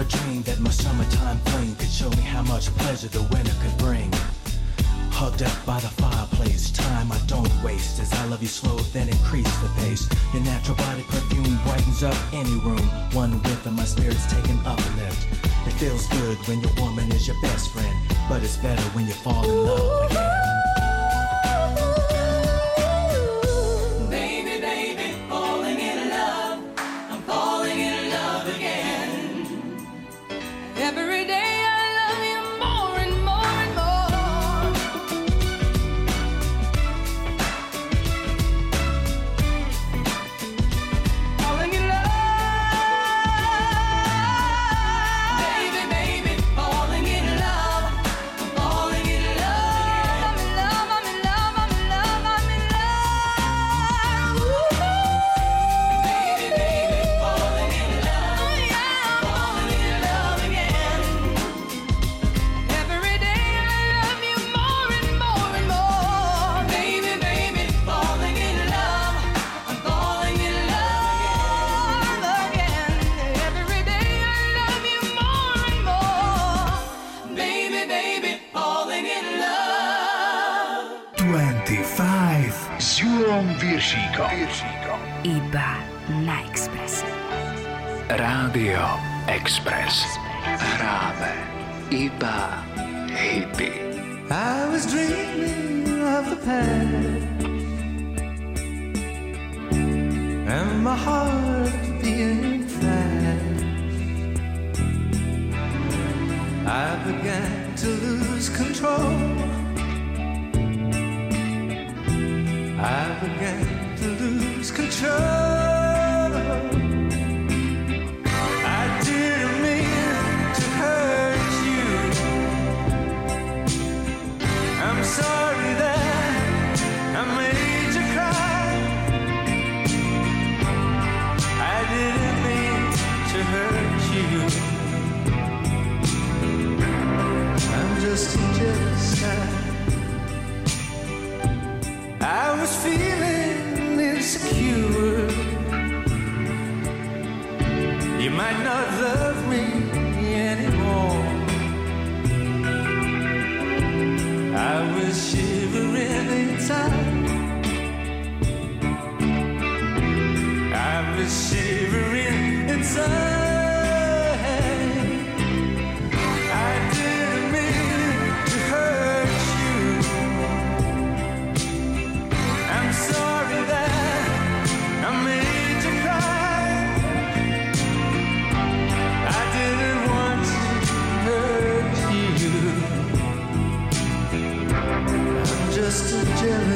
[0.05, 3.77] never dreamed that my summertime flame could show me how much pleasure the winter could
[3.77, 4.11] bring.
[5.11, 9.07] Hugged up by the fireplace, time I don't waste as I love you slow, then
[9.07, 10.09] increase the pace.
[10.33, 12.85] Your natural body perfume brightens up any room.
[13.13, 15.27] One whiff and my spirit's taken uplift.
[15.67, 17.95] It feels good when your woman is your best friend,
[18.29, 20.24] but it's better when you fall in love again.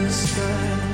[0.10, 0.89] the sky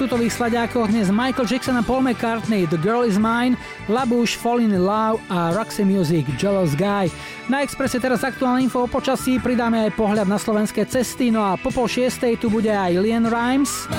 [0.00, 3.52] tutových sladiákoch dnes Michael Jackson a Paul McCartney, The Girl Is Mine,
[3.84, 7.12] Labush, Falling in Love a Roxy Music, Jealous Guy.
[7.52, 11.60] Na Expresse teraz aktuálne info o počasí, pridáme aj pohľad na slovenské cesty, no a
[11.60, 13.92] po pol šiestej tu bude aj Lien Rimes,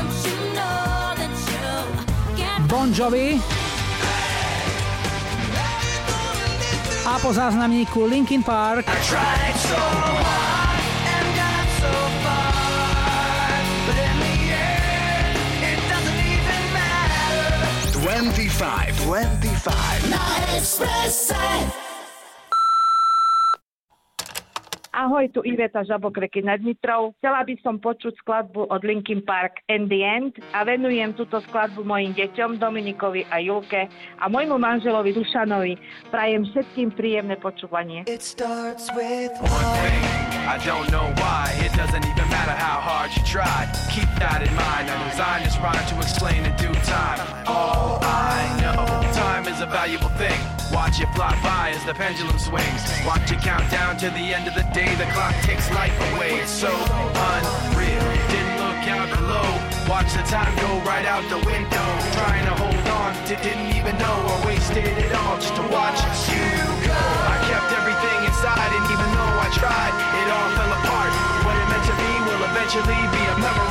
[2.65, 3.37] Bon Jovi
[7.05, 8.89] a po záznamníku Linkin Park.
[18.33, 18.95] 25.
[19.05, 20.09] 25.
[20.09, 21.90] Na Expresse.
[25.11, 27.11] Ahoj, tu Iveta Žabokreky nad Nitrou.
[27.19, 31.83] Chcela by som počuť skladbu od Linkin Park And The End a venujem túto skladbu
[31.83, 35.75] mojim deťom Dominikovi a Julke a môjmu manželovi Dušanovi.
[36.15, 38.07] Prajem všetkým príjemné počúvanie.
[38.07, 39.35] It starts with
[40.47, 43.67] I don't know why, it doesn't even matter how hard you try.
[43.91, 44.87] Keep that in mind.
[44.87, 47.19] I designed this rhyme to explain in due time.
[47.51, 49.00] All I know,
[49.51, 50.39] is a valuable thing.
[50.71, 52.81] Watch it fly by as the pendulum swings.
[53.05, 54.95] Watch it count down to the end of the day.
[54.95, 56.39] The clock takes life away.
[56.39, 58.07] It's so unreal.
[58.31, 59.47] Didn't look out below.
[59.91, 61.87] Watch the time go right out the window.
[62.15, 65.99] Trying to hold on to didn't even know I wasted it all just to watch
[66.31, 66.47] you
[66.87, 67.01] go.
[67.27, 71.11] I kept everything inside, and even though I tried, it all fell apart.
[71.43, 73.70] What it meant to me will eventually be a memory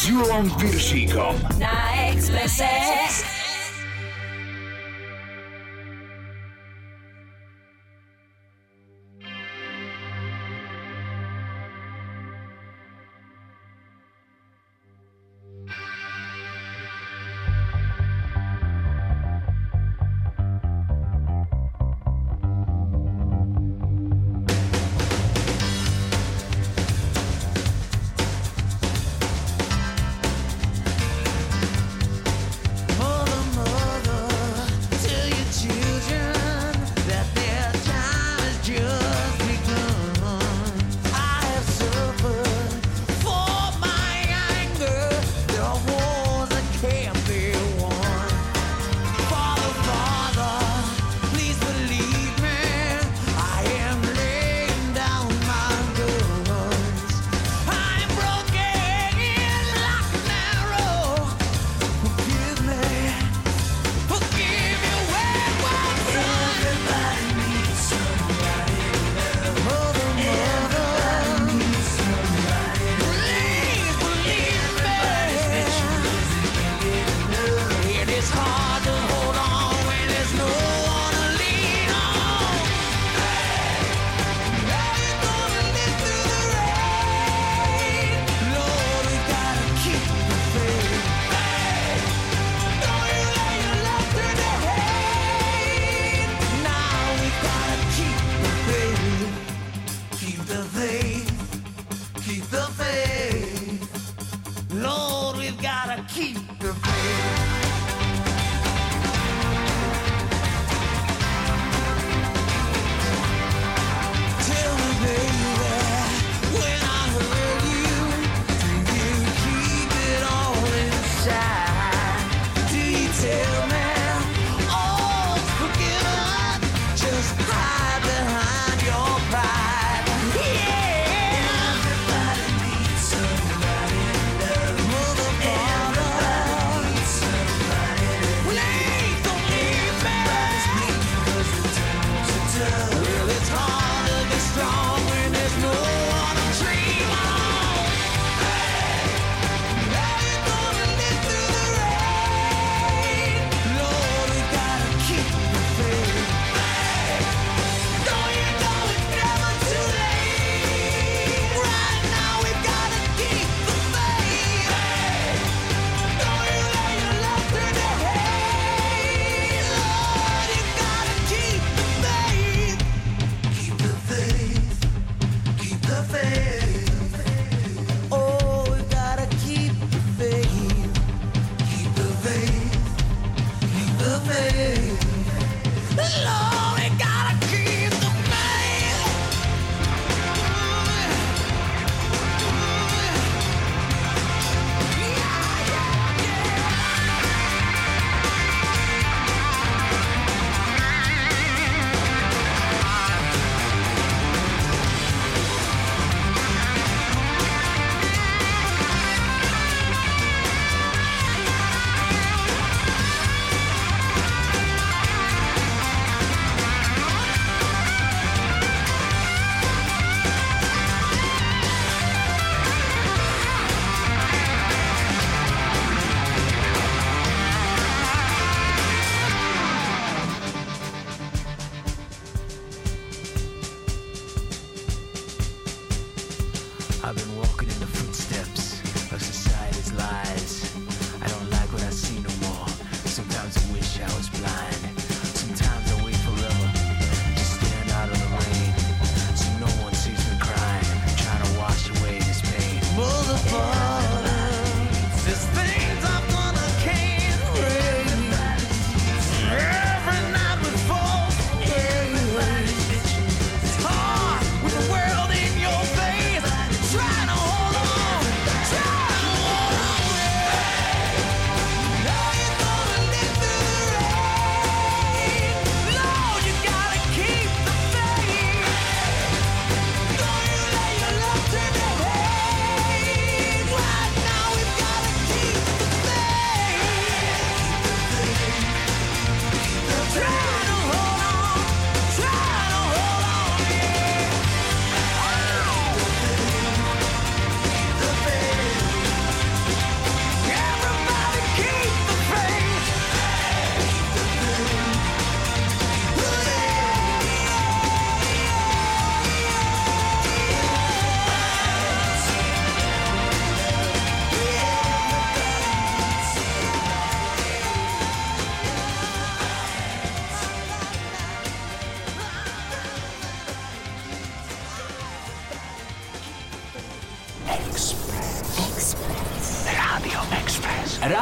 [0.00, 1.36] S Julom Piršíkom.
[1.58, 2.64] Na Expresse.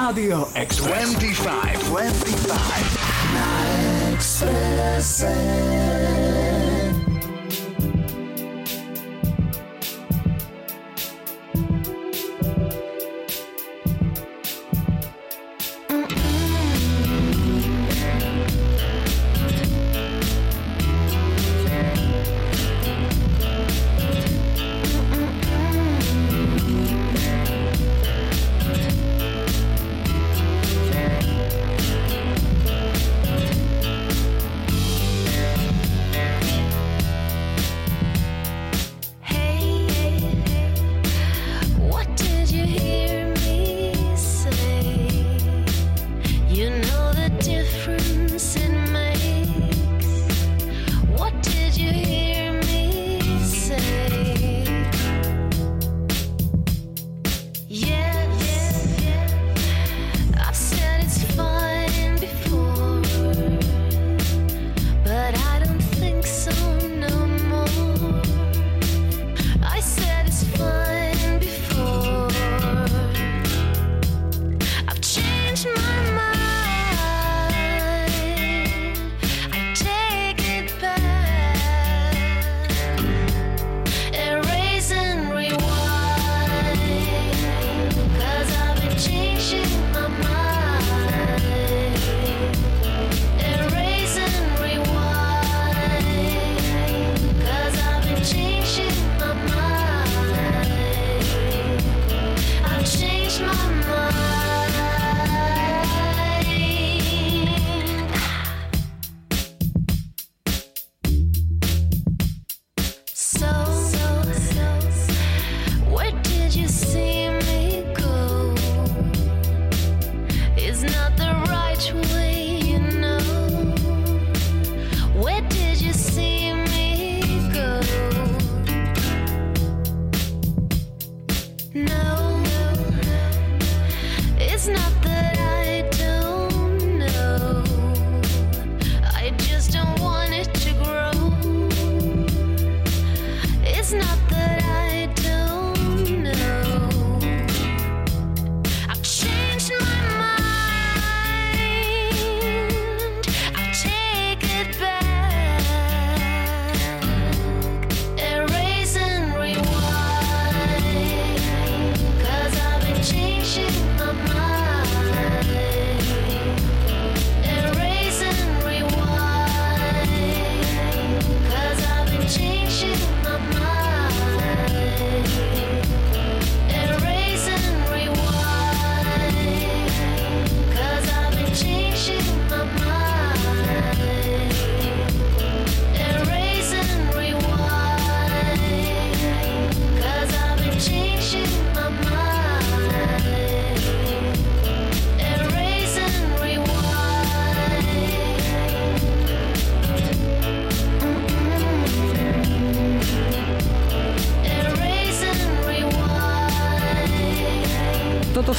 [0.08, 0.48] Express.
[0.48, 1.14] Rádio Express.
[1.16, 1.84] 25.
[1.90, 2.48] 25.
[3.34, 5.57] Na Expresse.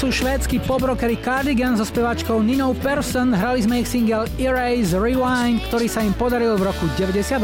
[0.10, 3.30] Sú švédsky pobrockery Cardigan so speváčkou Ninou Persson.
[3.30, 7.38] Hrali sme ich single Erase Rewind, ktorý sa im podaril v roku 98.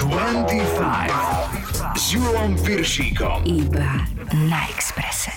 [0.00, 3.44] 25 s Julom Piršíkom.
[3.44, 4.08] Iba
[4.48, 5.36] na Exprese.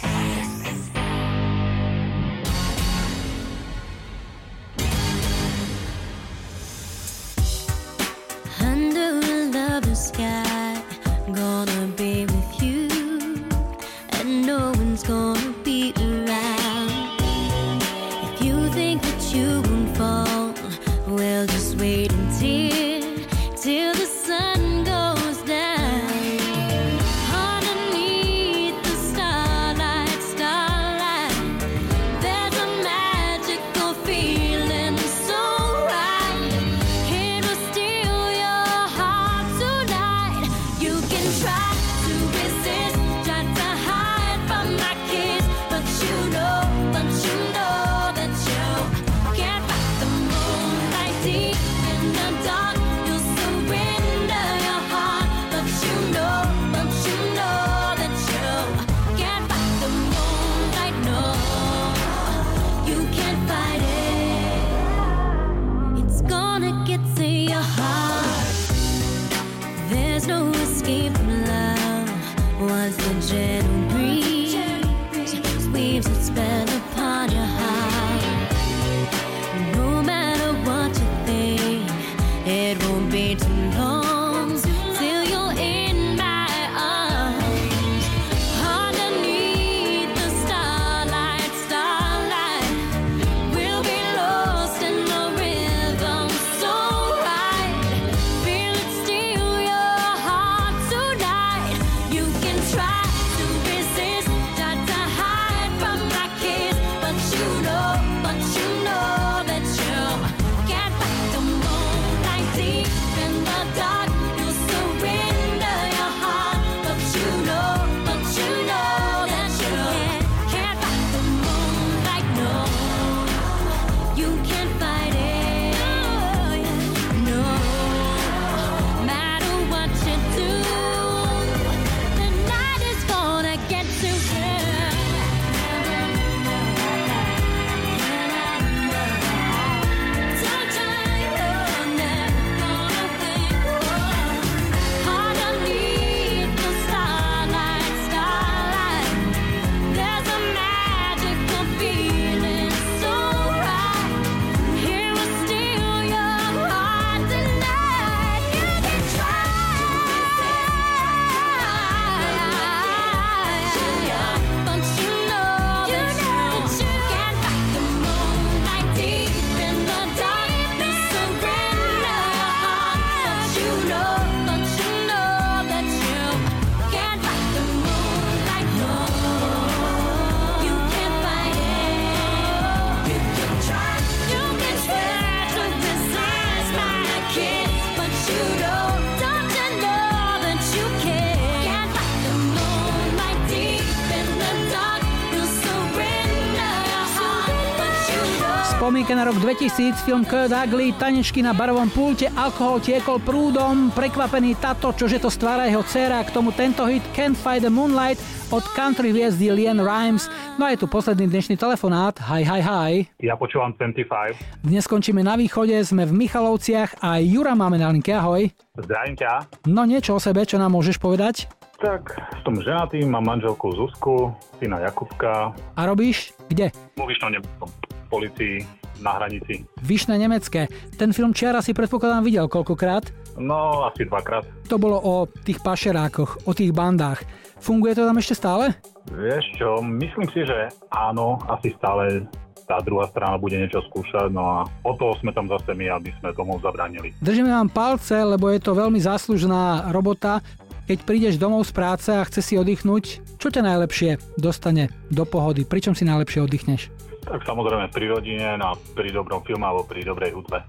[198.95, 199.05] Know.
[199.05, 204.55] Spomínka na rok 2000, film Kurt Ugly, tanečky na barovom pulte, alkohol tiekol prúdom, prekvapený
[204.55, 208.15] tato, čože to stvára jeho dcera, k tomu tento hit Can't Fight the Moonlight
[208.55, 210.31] od country hviezdy Lien Rhymes.
[210.55, 212.15] No a je tu posledný dnešný telefonát.
[212.23, 212.91] Hi, hi, hi.
[213.19, 214.63] Ja počúvam 25.
[214.63, 218.15] Dnes skončíme na východe, sme v Michalovciach a Jura máme na linke.
[218.15, 218.47] Ahoj.
[218.79, 219.59] Zdravím ťa.
[219.67, 221.51] No niečo o sebe, čo nám môžeš povedať?
[221.83, 222.15] Tak,
[222.47, 225.51] som ženatý, mám manželku Zuzku, syna Jakubka.
[225.75, 226.31] A robíš?
[226.47, 226.71] Kde?
[226.95, 227.67] Mluvíš to nebom.
[228.07, 229.65] V policii na hranici.
[229.83, 230.67] Vyšné nemecké.
[230.95, 233.09] Ten film Čiara si predpokladám videl koľkokrát?
[233.35, 234.47] No, asi dvakrát.
[234.71, 237.23] To bolo o tých pašerákoch, o tých bandách.
[237.59, 238.75] Funguje to tam ešte stále?
[239.11, 242.25] Vieš čo, myslím si, že áno, asi stále
[242.65, 246.09] tá druhá strana bude niečo skúšať, no a o toho sme tam zase my, aby
[246.17, 247.13] sme tomu zabránili.
[247.21, 250.41] Držíme vám palce, lebo je to veľmi záslužná robota.
[250.85, 255.65] Keď prídeš domov z práce a chce si oddychnúť, čo ťa najlepšie dostane do pohody?
[255.65, 256.93] Pričom si najlepšie oddychneš?
[257.25, 260.61] Tak samozrejme pri rodine, no a pri dobrom filme alebo pri dobrej hudbe.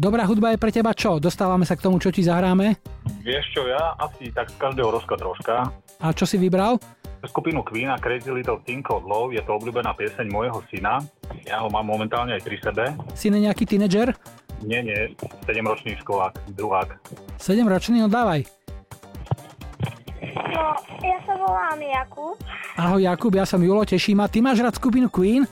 [0.00, 1.20] Dobrá hudba je pre teba čo?
[1.20, 2.78] Dostávame sa k tomu, čo ti zahráme.
[3.20, 5.68] Vieš čo, ja asi tak z každého rožka troška.
[6.00, 6.80] A čo si vybral?
[7.20, 11.04] Skupinu Queen a Crazy Little Thing Called Love je to obľúbená pieseň môjho syna.
[11.44, 12.84] Ja ho mám momentálne aj pri sebe.
[13.12, 14.16] Si ne nejaký tínedžer?
[14.64, 15.12] Nie, nie,
[15.44, 16.96] 7-ročný školák, druhák.
[17.36, 18.48] 7 ročný, no dávaj.
[20.56, 22.36] No No, ja sa volám Jakub.
[22.76, 24.28] Ahoj Jakub, ja som Julo, teším ma.
[24.28, 25.48] Ty máš rád skupinu Queen?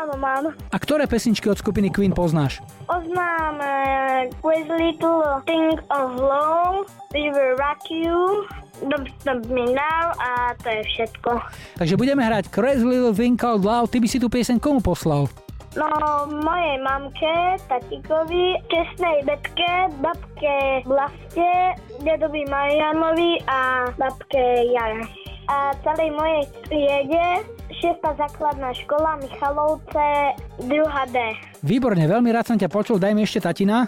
[0.00, 0.56] Áno, mám.
[0.72, 2.64] A ktoré pesničky od skupiny Queen poznáš?
[2.88, 8.48] Poznám uh, With Little Thing of Love, We Will Rock You,
[8.80, 11.44] Don't Stop Me Now a to je všetko.
[11.76, 13.92] Takže budeme hrať Crazy Little Thing Called Love.
[13.92, 15.28] Ty by si tú pieseň komu poslal?
[15.76, 15.86] No,
[16.32, 25.04] mojej mamke, tatikovi, čestnej betke, babke Vlaste, dedovi Marianovi a babke Jare.
[25.44, 27.26] A celej mojej triede,
[27.70, 28.02] 6.
[28.02, 31.14] základná škola Michalovce, 2.
[31.14, 31.16] D.
[31.62, 33.86] Výborne, veľmi rád som ťa počul, daj mi ešte tatina.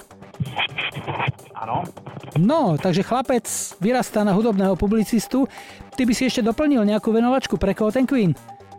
[1.58, 1.82] Áno.
[2.38, 3.44] No, takže chlapec
[3.82, 5.50] vyrastá na hudobného publicistu.
[5.92, 8.32] Ty by si ešte doplnil nejakú venovačku pre koho ten Queen?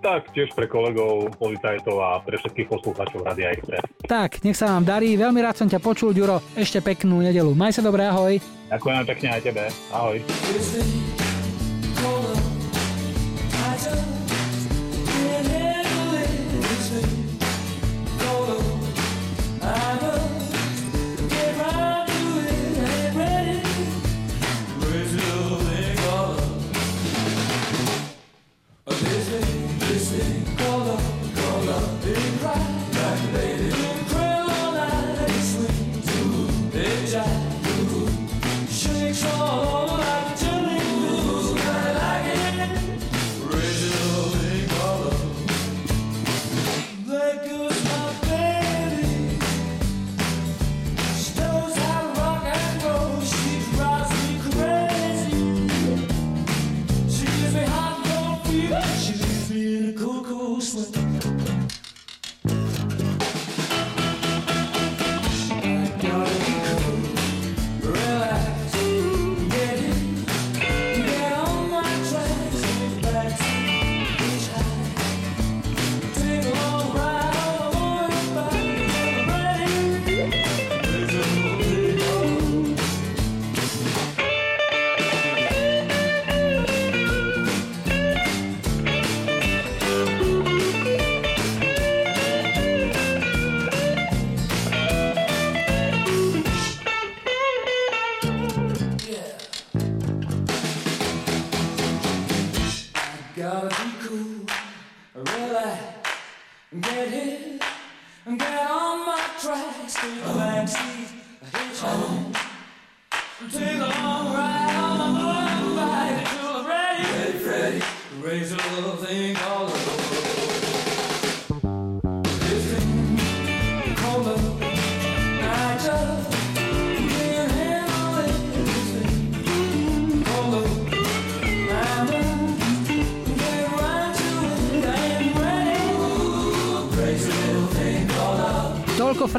[0.04, 3.88] Tak tiež pre kolegov, policajtov a pre všetkých poslucháčov Radia Express.
[4.04, 6.44] Tak, nech sa vám darí, veľmi rád som ťa počul, Ďuro.
[6.60, 7.56] Ešte peknú nedelu.
[7.56, 8.36] Maj sa dobre, ahoj.
[8.68, 9.64] Ďakujem pekne aj tebe.
[9.96, 10.20] Ahoj.
[32.04, 32.73] something right.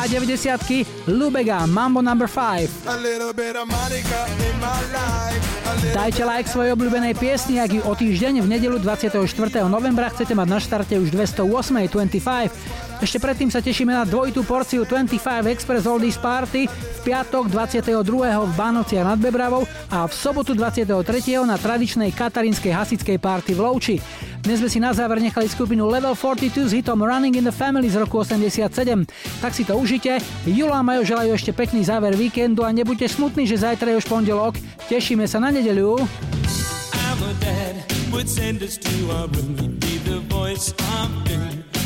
[0.00, 2.16] A 90 Lubega, Mambo No.
[2.16, 2.88] 5.
[2.88, 5.44] A little bit of Monica in my life.
[5.68, 9.28] A little Dajte like svojej obľúbenej piesni, ak ju o týždeň v nedelu 24.
[9.68, 12.96] novembra chcete mať na štarte už 208.25.
[13.04, 15.20] Ešte predtým sa tešíme na dvojitú porciu 25
[15.52, 17.92] Express Oldies Party v piatok 22.
[18.40, 20.96] v Bánociach nad Bebravou a v sobotu 23.
[21.44, 23.96] na tradičnej katarínskej hasickej party v Louči.
[24.40, 27.92] Dnes sme si na záver nechali skupinu Level 42 s hitom Running in the Family
[27.92, 29.04] z roku 87.
[29.44, 30.16] Tak si to užite.
[30.48, 34.08] Julo a Majo želajú ešte pekný záver víkendu a nebuďte smutní, že zajtra je už
[34.08, 34.56] pondelok.
[34.88, 36.00] Tešíme sa na nedeľu.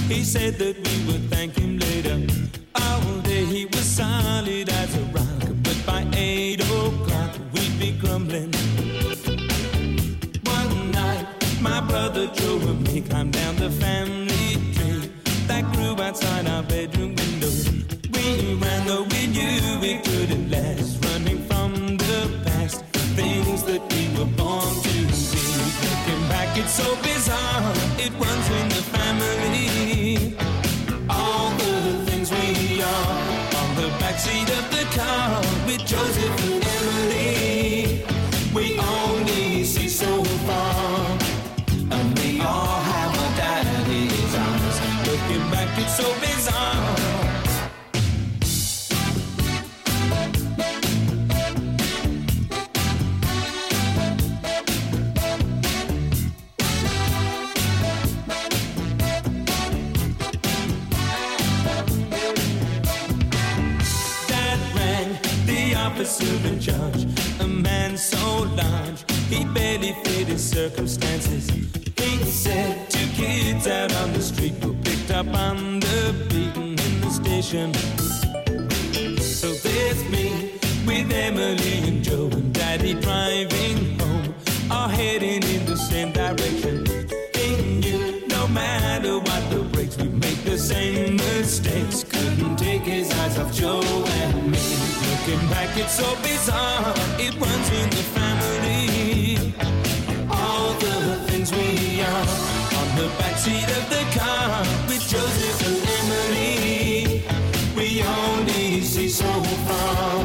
[0.04, 2.20] He said that we would thank him later.
[2.76, 8.63] All day he was solid as a rock, but by eight o'clock we'd be grumbling.
[12.14, 15.10] My brother Joe and me climbed down the family tree
[15.46, 17.50] that grew outside our bedroom window.
[18.12, 22.84] We ran though we knew we couldn't last, running from the past,
[23.16, 25.44] things that we were born to be.
[25.88, 27.72] Looking back, it's so bizarre.
[27.98, 30.36] It runs in the family.
[31.08, 33.10] All the things we are
[33.60, 36.43] on the backseat of the car with Joseph
[66.20, 67.06] in charge,
[67.40, 71.48] a man so large, he barely fit his circumstances.
[71.48, 77.00] He said two kids out on the street were picked up on the beaten in
[77.00, 77.74] the station.
[79.20, 80.52] So there's me
[80.86, 84.34] with Emily and Joe and Daddy driving home,
[84.70, 86.86] all heading in the same direction.
[87.34, 90.08] He knew no matter what the breaks, we
[90.54, 92.04] the same mistakes.
[92.04, 93.82] Couldn't take his eyes off Joe
[94.22, 94.64] and me.
[95.10, 96.94] Looking back, it's so bizarre.
[97.18, 99.36] It runs in the family.
[100.30, 102.26] All the things we are
[102.78, 107.24] on the backseat of the car with Joseph and Emily.
[107.74, 109.32] We only see so
[109.66, 110.20] far,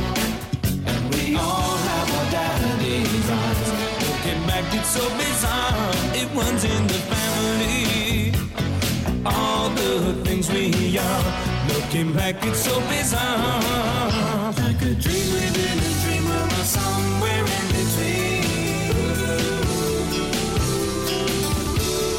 [0.92, 3.70] and we all have our daddy's eyes.
[4.06, 5.90] Looking back, it's so bizarre.
[6.22, 7.19] It runs in the family.
[9.26, 11.24] All the things we are.
[11.68, 14.54] Looking back, it's so bizarre.
[14.64, 18.44] Like a dream within a dream, or somewhere in between.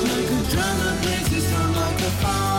[0.09, 2.50] Like a that breaks its like a father,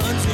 [0.00, 0.27] happens